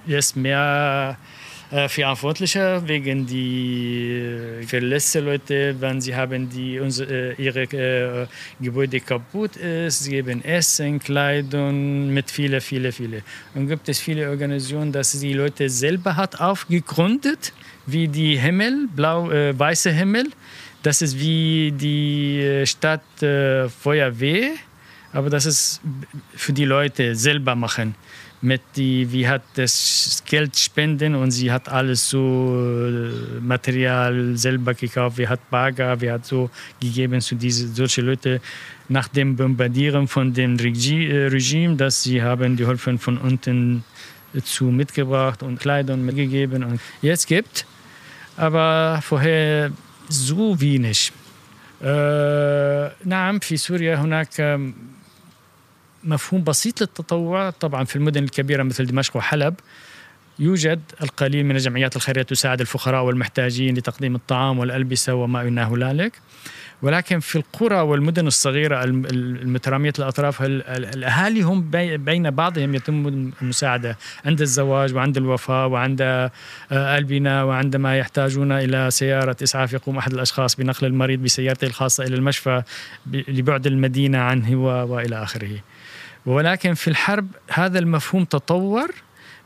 [0.07, 1.17] jetzt mehr
[1.71, 8.27] Verantwortliche wegen die äh, verletzten Leute, wenn sie haben die unsere, äh, ihre äh,
[8.61, 13.23] Gebäude kaputt ist, sie geben Essen, Kleidung mit viele, viele, viele.
[13.55, 17.53] Und gibt es viele Organisationen, dass die Leute selber hat aufgegründet,
[17.87, 20.27] wie die Himmel, blau, äh, weiße Himmel.
[20.83, 24.51] Das ist wie die Stadt äh, Feuerwehr,
[25.14, 25.82] aber das ist
[26.36, 27.96] für die Leute selber machen
[28.42, 32.22] mit die, wie hat das Geld spenden und sie hat alles so
[32.56, 36.50] äh, Material selber gekauft, wie hat Bagger, wie hat so
[36.80, 38.42] gegeben zu diese solche Leute
[38.88, 43.84] nach dem Bombardieren von dem äh, Regime, dass sie haben die Hilfe von unten
[44.44, 47.66] zu mitgebracht und Kleidung mitgegeben und jetzt gibt,
[48.38, 49.72] aber vorher
[50.10, 51.12] so wenig.
[51.82, 54.60] Äh, نعم في سوريا هناك
[56.05, 57.51] مفهوم بسيط للتطوع.
[57.51, 59.55] طبعا في المدن الكبيرة مثل دمشق وحلب
[60.39, 66.13] يوجد القليل من الجمعيات الخيرية تساعد الفقراء والمحتاجين لتقديم الطعام والألبسة وما إلى ذلك.
[66.83, 74.95] ولكن في القرى والمدن الصغيرة المترامية الأطراف الاهالي هم بين بعضهم يتم المساعدة؟ عند الزواج
[74.95, 76.31] وعند الوفاة وعند
[76.73, 82.63] البناء وعندما يحتاجون إلى سيارة إسعاف يقوم أحد الأشخاص بنقل المريض بسيارته الخاصة إلى المشفى
[83.07, 85.61] لبعد المدينة عنه وإلى آخره.
[86.27, 88.91] ولكن في الحرب هذا المفهوم تطور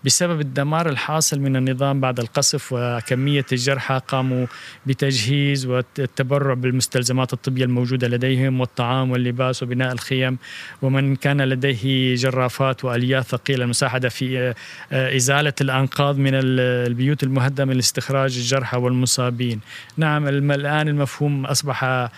[0.04, 4.46] بسبب الدمار الحاصل من النظام بعد القصف وكمية الجرحى قاموا
[4.86, 10.38] بتجهيز والتبرع بالمستلزمات الطبية الموجودة لديهم والطعام واللباس وبناء الخيم.
[10.82, 14.54] ومن كان لديه جرافات وآليات ثقيلة المساعدة في
[14.92, 19.60] إزالة الأنقاض من البيوت المهدمة لاستخراج الجرحى والمصابين.
[19.96, 22.08] نعم الآن المفهوم أصبح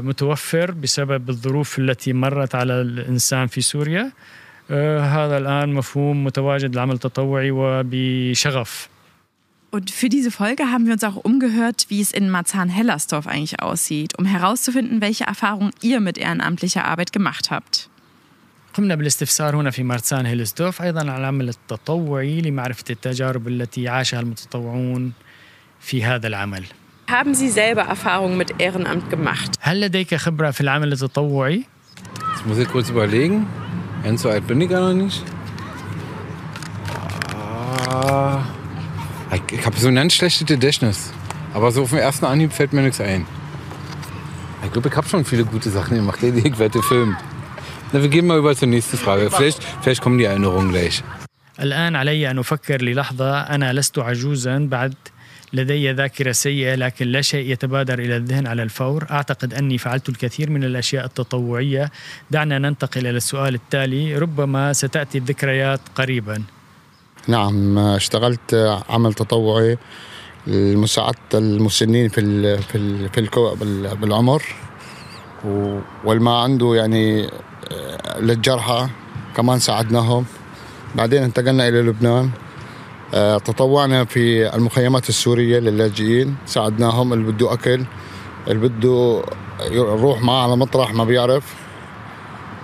[0.00, 4.12] متوفر بسبب الظروف التي مرت على الإنسان في سوريا
[5.16, 8.88] هذا الآن مفهوم متواجد العمل التطوعي وبشغف
[9.70, 14.16] Und für diese Folge haben wir uns auch umgehört, wie es in Marzahn-Hellersdorf eigentlich aussieht,
[14.16, 17.88] um herauszufinden, welche Erfahrungen ihr mit ehrenamtlicher Arbeit gemacht habt.
[18.74, 25.12] قمنا بالاستفسار هنا في مارسان هيلسدورف أيضا عن العمل التطوعي لمعرفة التجارب التي عاشها المتطوعون
[25.80, 26.64] في هذا العمل.
[27.09, 29.51] Haben Sie selber Erfahrungen mit Ehrenamt gemacht?
[29.61, 31.63] هل لديك خبرة في العمل التطوعي؟
[32.33, 33.47] Jetzt muss ich kurz überlegen.
[34.03, 35.23] Ganz so alt bin ich gar noch nicht.
[37.89, 38.43] Ah,
[39.33, 41.11] ich ich habe so ein ganz schlechtes Gedächtnis.
[41.53, 43.25] Aber so auf den ersten Anhieb fällt mir nichts ein.
[44.65, 46.21] Ich glaube, ich habe schon viele gute Sachen gemacht.
[46.21, 47.17] Ich werde filmen.
[47.91, 49.31] Na, wir gehen mal über zur nächsten Frage.
[49.31, 51.03] Vielleicht, vielleicht kommen die Erinnerungen gleich.
[51.59, 54.93] الآن علي أن أفكر للحظة أنا لست عجوزا بعد
[55.54, 59.06] لدي ذاكرة سيئة لكن لا شيء يتبادر إلى الذهن على الفور.
[59.10, 61.90] أعتقد أني فعلت الكثير من الأشياء التطوعية.
[62.30, 64.18] دعنا ننتقل إلى السؤال التالي.
[64.18, 66.42] ربما ستأتي الذكريات قريبا.
[67.28, 68.54] نعم اشتغلت
[68.88, 69.78] عمل تطوعي
[70.46, 73.54] لمساعدة المسنين في ال في ال في الكو
[74.00, 74.42] بالعمر.
[76.04, 77.30] والما عنده يعني
[78.20, 78.88] للجرحى
[79.36, 80.24] كمان ساعدناهم.
[80.94, 82.30] بعدين انتقلنا إلى لبنان.
[83.45, 87.85] تطوعنا في المخيمات السورية للاجئين ساعدناهم اللي بده أكل
[88.47, 89.23] اللي بده
[89.71, 91.43] يروح معه على مطرح ما بيعرف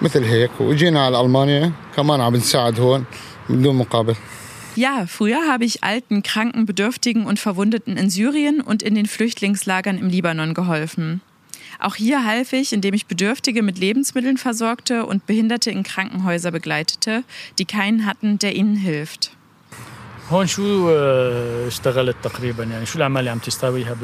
[0.01, 3.03] مثل هيك وجينا على ألمانيا كمان عم بنساعد هون
[3.49, 4.15] بدون مقابل
[4.77, 9.97] Ja, früher habe ich alten, kranken, Bedürftigen und Verwundeten in Syrien und in den Flüchtlingslagern
[9.97, 11.21] im Libanon geholfen.
[11.79, 17.23] Auch hier half ich, indem ich Bedürftige mit Lebensmitteln versorgte und Behinderte in Krankenhäuser begleitete,
[17.57, 19.31] die keinen hatten, der ihnen hilft.
[20.30, 20.90] هون شو
[21.66, 23.96] اشتغلت تقريبا؟ يعني شو الأعمال اللي عم تستويها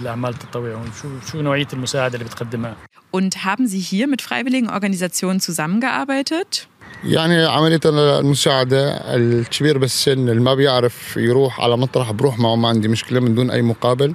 [0.00, 2.76] بالأعمال التطوعية؟ هون شو شو نوعية المساعدة اللي بتقدمها؟
[3.16, 6.66] Und haben Sie hier mit freiwilligen Organisationen zusammengearbeitet?
[7.04, 12.88] يعني عملية المساعدة الكبير بالسن اللي ما بيعرف يروح على مطرح بروح معه ما عندي
[12.88, 14.14] مشكلة من دون أي مقابل.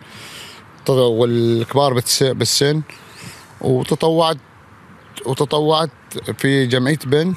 [0.90, 2.82] والكبار بالسن.
[3.62, 4.38] وتطوعت
[5.26, 5.90] وتطوعت
[6.38, 7.34] في جمعية بن.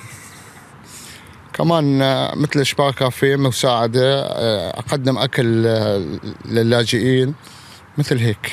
[1.57, 6.05] كمان آه، مثل شباب كافيه مساعدة آه، أقدم أكل آه،
[6.45, 7.33] للاجئين
[7.97, 8.51] مثل هيك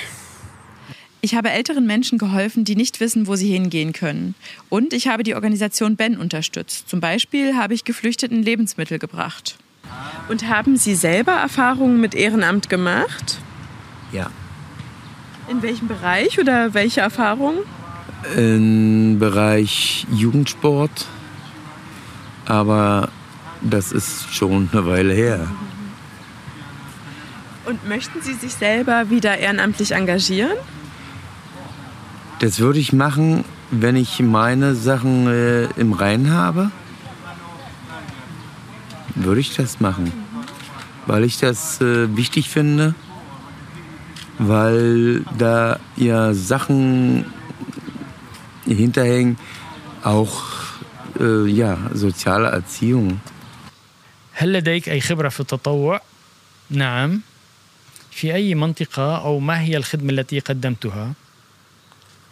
[1.22, 4.34] Ich habe älteren Menschen geholfen, die nicht wissen, wo sie hingehen können.
[4.70, 6.88] Und ich habe die Organisation Ben unterstützt.
[6.88, 9.58] Zum Beispiel habe ich Geflüchteten Lebensmittel gebracht.
[10.30, 13.36] Und haben Sie selber Erfahrungen mit Ehrenamt gemacht?
[14.12, 14.30] Ja.
[15.50, 17.58] In welchem Bereich oder welche Erfahrungen?
[18.36, 21.06] Im Bereich Jugendsport,
[22.45, 23.09] aber
[23.61, 25.47] das ist schon eine Weile her.
[27.65, 30.57] Und möchten Sie sich selber wieder ehrenamtlich engagieren?
[32.39, 36.69] Das würde ich machen, wenn ich meine Sachen äh, im Rein habe.
[39.15, 40.11] Würde ich das machen.
[41.07, 42.93] Weil ich das äh, wichtig finde.
[44.37, 47.25] Weil da ja Sachen
[48.65, 49.37] hinterhängen,
[50.03, 50.64] auch
[51.47, 53.17] ja, soziale Erziehung.
[54.37, 56.01] هل لديك أي خبرة في التطوع؟
[56.69, 57.21] نعم.
[58.11, 61.13] في أي منطقة أو ما هي الخدمة التي قدمتها؟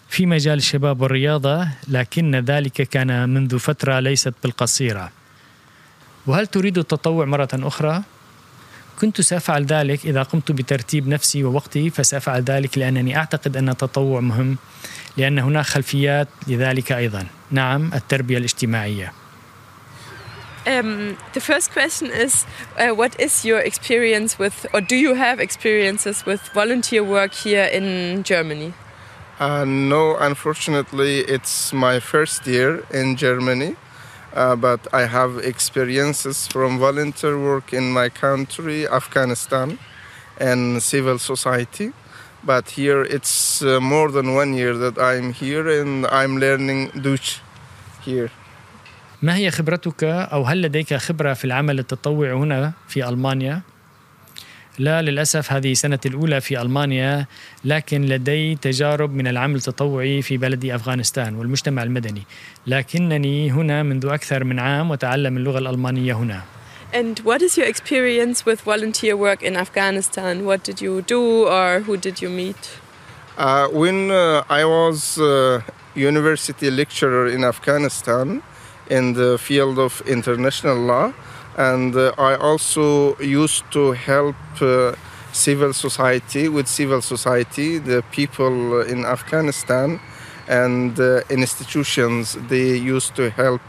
[0.09, 5.11] في مجال الشباب والرياضة لكن ذلك كان منذ فترة ليست بالقصيرة.
[6.27, 8.03] وهل تريد التطوع مرة أخرى؟
[9.01, 14.57] كنت سأفعل ذلك إذا قمت بترتيب نفسي ووقتي فسأفعل ذلك لأنني أعتقد أن التطوع مهم
[15.17, 17.25] لأن هناك خلفيات لذلك أيضا.
[17.52, 19.12] نعم التربية الاجتماعية.
[20.66, 22.44] Um, the first question is
[22.76, 27.64] uh, what is your experience with, or do you have experiences with volunteer work here
[27.64, 28.74] in Germany?
[29.40, 33.76] Uh, no, unfortunately, it's my first year in Germany.
[34.34, 39.78] Uh, but I have experiences from volunteer work in my country, Afghanistan,
[40.38, 41.92] and civil society.
[42.45, 47.39] But here it's uh, more than one year that I'm here and I'm learning Dutch
[48.05, 48.29] here.
[49.21, 53.61] ما هي خبرتك أو هل لديك خبرة في العمل التطوعي هنا في ألمانيا؟
[54.79, 57.25] لا للأسف هذه سنتي الأولى في ألمانيا
[57.65, 62.23] لكن لدي تجارب من العمل التطوعي في بلدي أفغانستان والمجتمع المدني
[62.67, 66.41] لكنني هنا منذ أكثر من عام وتعلم اللغة الألمانية هنا
[66.93, 70.45] And what is your experience with volunteer work in Afghanistan?
[70.45, 72.77] What did you do or who did you meet?
[73.35, 75.61] Uh, when uh, I was uh,
[75.95, 78.43] university lecturer in Afghanistan
[78.91, 81.11] in the field of international law,
[81.57, 84.93] and uh, I also used to help uh,
[85.31, 89.99] civil society with civil society, the people in Afghanistan,
[90.47, 92.37] and uh, institutions.
[92.49, 93.61] They used to help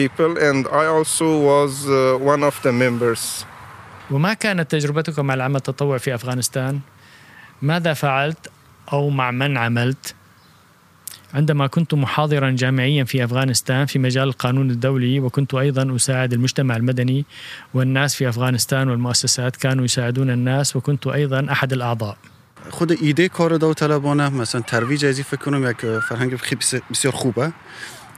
[0.00, 3.44] people, and I also was uh, one of the members.
[4.10, 6.80] وما كانت تجربتك مع العمل التطوعي في أفغانستان؟
[7.62, 8.48] ماذا فعلت
[8.92, 10.14] أو مع من عملت؟
[11.34, 17.24] عندما كنت محاضرا جامعيا في أفغانستان في مجال القانون الدولي وكنت أيضا أساعد المجتمع المدني
[17.74, 22.16] والناس في أفغانستان والمؤسسات كانوا يساعدون الناس وكنت أيضا أحد الأعضاء.
[22.70, 26.38] خود ایده کار داوطلبانه مثلا ترویج ازی فکر کنم یک فرهنگ
[26.90, 27.52] بسیار خوبه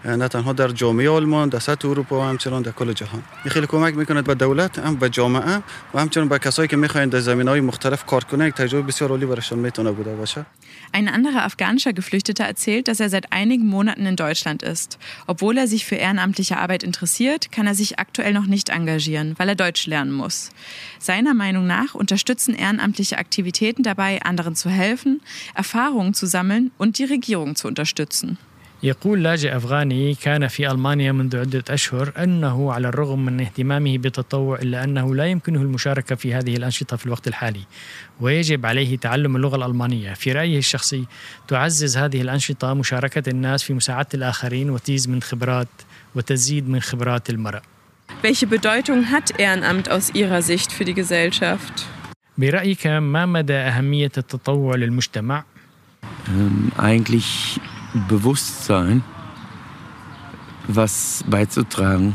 [0.05, 3.67] نه تنها در جامعه آلمان در سطح اروپا و همچنان در کل جهان این خیلی
[3.67, 5.61] کمک میکنه به دولت هم به جامعه
[5.93, 9.09] و همچنان به کسایی که میخواین در زمین های مختلف کار کنه یک تجربه بسیار
[9.09, 10.45] عالی برایشان میتونه بوده باشه
[10.93, 14.97] Ein anderer afghanischer Geflüchteter erzählt, dass er seit einigen Monaten in Deutschland ist.
[15.27, 19.49] Obwohl er sich für ehrenamtliche Arbeit interessiert, kann er sich aktuell noch nicht engagieren, weil
[19.49, 20.51] er Deutsch lernen muss.
[20.99, 25.21] Seiner Meinung nach unterstützen ehrenamtliche Aktivitäten dabei, anderen zu helfen,
[25.53, 28.37] Erfahrungen zu sammeln und die Regierung zu unterstützen.
[28.82, 34.58] يقول لاجئ أفغاني كان في ألمانيا منذ عدة أشهر أنه على الرغم من اهتمامه بالتطوع
[34.58, 37.60] إلا أنه لا يمكنه المشاركة في هذه الأنشطة في الوقت الحالي
[38.20, 41.04] ويجب عليه تعلم اللغة الألمانية في رأيه الشخصي
[41.48, 45.68] تعزز هذه الأنشطة مشاركة الناس في مساعدة الآخرين وتزيد من خبرات
[46.14, 47.60] وتزيد من خبرات المرء
[48.22, 51.86] Welche Bedeutung hat Ehrenamt aus Ihrer Sicht für die Gesellschaft?
[52.38, 55.44] برأيك ما مدى أهمية التطوع للمجتمع؟
[56.28, 57.60] Ähm, eigentlich
[58.07, 59.03] Bewusstsein,
[60.67, 62.13] was beizutragen.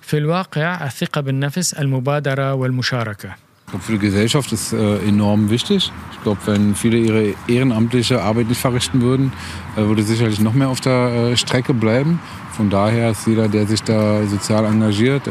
[0.00, 3.34] في الواقع الثقة بالنفس المبادرة والمشاركة
[3.68, 5.92] Ich glaube, für die Gesellschaft ist äh, enorm wichtig.
[6.12, 9.30] Ich glaube, wenn viele ihre ehrenamtliche Arbeit nicht verrichten würden,
[9.76, 12.18] äh, würde sicherlich noch mehr auf der äh, Strecke bleiben.
[12.56, 15.30] Von daher ist jeder, der sich da sozial engagiert, äh,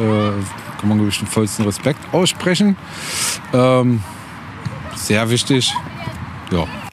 [0.80, 2.78] kann man glaube ich, den vollsten Respekt aussprechen.
[3.54, 4.02] Ähm,
[4.96, 5.74] sehr wichtig.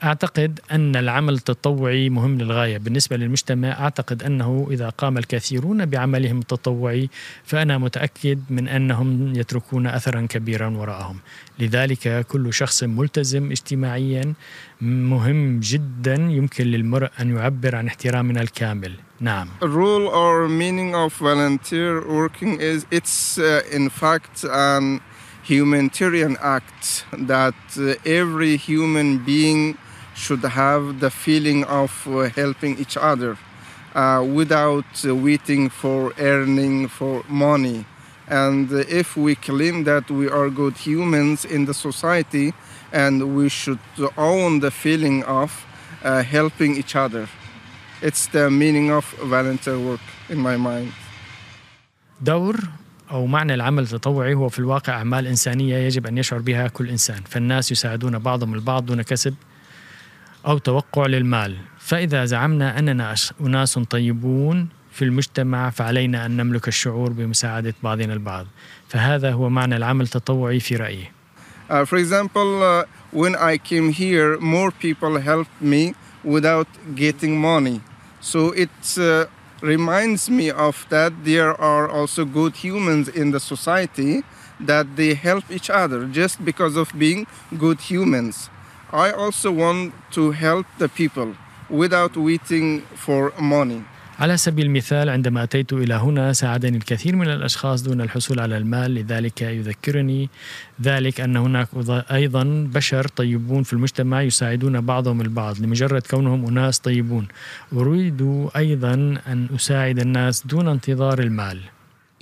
[0.02, 2.78] أعتقد أن العمل التطوعي مهم للغاية.
[2.78, 7.08] بالنسبة للمجتمع أعتقد أنه إذا قام الكثيرون بعملهم التطوعي
[7.44, 11.16] فأنا متأكد من أنهم يتركون أثرا كبيرا وراءهم.
[11.58, 14.34] لذلك كل شخص ملتزم اجتماعيا
[14.80, 18.92] مهم جدا يمكن للمرء أن يعبر عن احترامنا الكامل.
[19.20, 19.48] نعم.
[19.62, 25.00] Rule or meaning of volunteer working is it's uh, in fact an
[25.49, 29.77] humanitarian act that uh, every human being
[30.15, 33.37] should have the feeling of uh, helping each other
[33.93, 37.85] uh, without uh, waiting for earning for money
[38.27, 42.53] and uh, if we claim that we are good humans in the society
[42.91, 43.79] and we should
[44.17, 45.65] own the feeling of
[46.03, 47.27] uh, helping each other
[48.01, 50.91] it's the meaning of volunteer work in my mind
[52.25, 52.55] دور
[53.10, 57.22] أو معنى العمل التطوعي هو في الواقع أعمال إنسانية يجب أن يشعر بها كل إنسان
[57.28, 59.34] فالناس يساعدون بعضهم البعض دون كسب
[60.46, 61.56] أو توقع للمال.
[61.78, 68.46] فإذا زعمنا أننا أناس طيبون في المجتمع فعلينا أن نملك الشعور بمساعدة بعضنا البعض.
[68.88, 71.10] فهذا هو معنى العمل التطوعي في رأيي.
[71.70, 75.94] Uh, for example, uh, when I came here, more people helped me
[76.24, 77.80] without getting money.
[78.20, 79.26] So it uh,
[79.60, 84.22] reminds me of that there are also good humans in the society
[84.58, 87.26] that they help each other just because of being
[87.58, 88.50] good humans.
[88.92, 91.36] I also want to help the people
[91.68, 93.84] without waiting for money.
[94.20, 98.94] على سبيل المثال عندما أتيت إلى هنا ساعدني الكثير من الأشخاص دون الحصول على المال
[98.94, 100.28] لذلك يذكرني
[100.82, 101.68] ذلك أن هناك
[102.10, 107.28] أيضا بشر طيبون في المجتمع يساعدون بعضهم البعض لمجرد كونهم أناس طيبون
[107.72, 108.94] أريد أيضا
[109.26, 111.60] أن أساعد الناس دون انتظار المال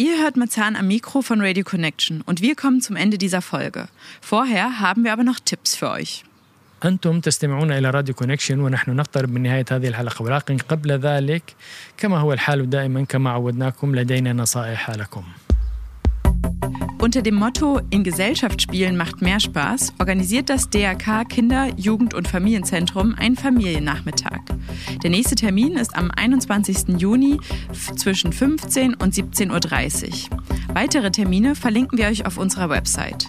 [0.01, 3.89] Ihr hört Marzahn am Mikro von Radio Connection und wir kommen zum Ende dieser Folge.
[4.21, 6.23] Vorher haben wir aber noch Tipps für euch.
[6.85, 11.43] أنتم تستمعون إلى راديو كونكشن ونحن نقترب من نهاية هذه الحلقة ولكن قبل ذلك
[11.97, 15.25] كما هو الحال دائما كما عودناكم لدينا نصائح لكم.
[17.00, 22.30] Unter dem Motto In Gesellschaft spielen macht mehr Spaß organisiert das DRK Kinder-, Jugend- und
[22.30, 24.40] Familienzentrum einen Familiennachmittag.
[25.04, 26.98] Der nächste Termin ist am 21.
[26.98, 27.40] Juni
[27.72, 30.38] f- zwischen 15 und 17.30 Uhr.
[30.74, 33.28] Weitere Termine verlinken wir euch auf unserer Website.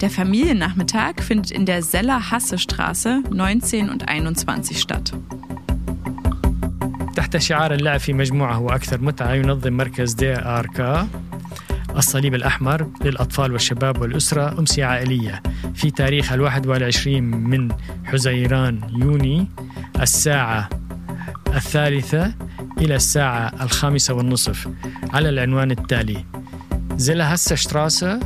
[0.00, 5.12] Der Familiennachmittag findet in der Seller-Hasse-Straße 19 und 21 statt.
[7.16, 11.08] تحت شعار اللعب في مجموعة هو أكثر متعة ينظم مركز دي آر كا
[11.97, 15.43] الصليب الأحمر للأطفال والشباب والأسرة أمسية عائلية.
[15.75, 17.71] في تاريخ الواحد والعشرين من
[18.05, 19.47] حزيران يوني
[20.01, 20.69] الساعة
[21.47, 22.33] الثالثة
[22.77, 24.67] إلى الساعة الخامسة والنصف
[25.13, 26.25] على العنوان التالي.
[26.95, 28.19] زيلا هسا شتراسة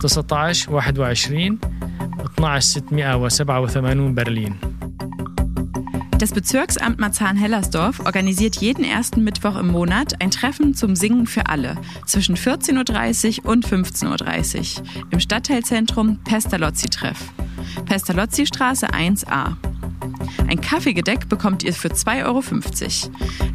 [0.00, 1.58] 19 21
[2.38, 4.69] 12687 برلين.
[6.20, 11.76] Das Bezirksamt Marzahn-Hellersdorf organisiert jeden ersten Mittwoch im Monat ein Treffen zum Singen für alle
[12.04, 17.16] zwischen 14.30 Uhr und 15.30 Uhr im Stadtteilzentrum Pestalozzi-Treff.
[17.86, 19.56] Pestalozzi-Straße 1a.
[20.46, 22.42] Ein Kaffeegedeck bekommt ihr für 2,50 Euro.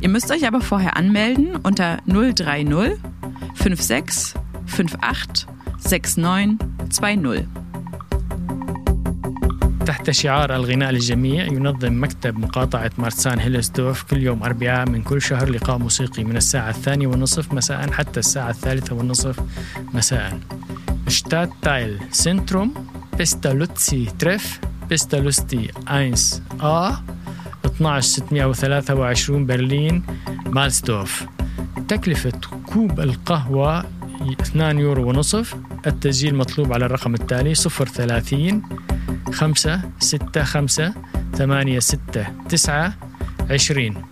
[0.01, 2.97] Ihr müsst euch aber vorher anmelden unter 030
[3.53, 4.39] 56
[5.01, 6.57] 58 69
[6.89, 7.64] 20.
[9.95, 15.49] تحت شعار الغناء للجميع ينظم مكتب مقاطعة مارسان هيلسدورف كل يوم أربعاء من كل شهر
[15.49, 19.39] لقاء موسيقي من الساعة الثانية والنصف مساء حتى الساعة الثالثة والنصف
[19.93, 20.39] مساء.
[21.07, 22.73] شتات تايل سنتروم
[23.17, 26.13] بيستالوتسي تريف بيستالوستي 1
[26.61, 27.03] آ
[27.65, 30.03] 12623 برلين
[30.45, 31.25] مالستوف.
[31.87, 32.39] تكلفة
[32.73, 33.85] كوب القهوة
[34.41, 35.55] 2 يورو ونصف
[35.87, 38.61] التسجيل مطلوب على الرقم التالي 030
[39.35, 40.93] خمسة ستة خمسة
[41.33, 42.93] ثمانية ستة تسعة
[43.49, 44.05] عشرين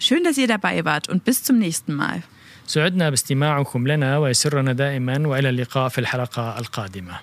[0.00, 2.22] Schön, dass ihr dabei wart und bis zum nächsten Mal.
[2.66, 7.14] سعدنا باستماعكم لنا ويسرنا دائما وإلى اللقاء في الحلقة القادمة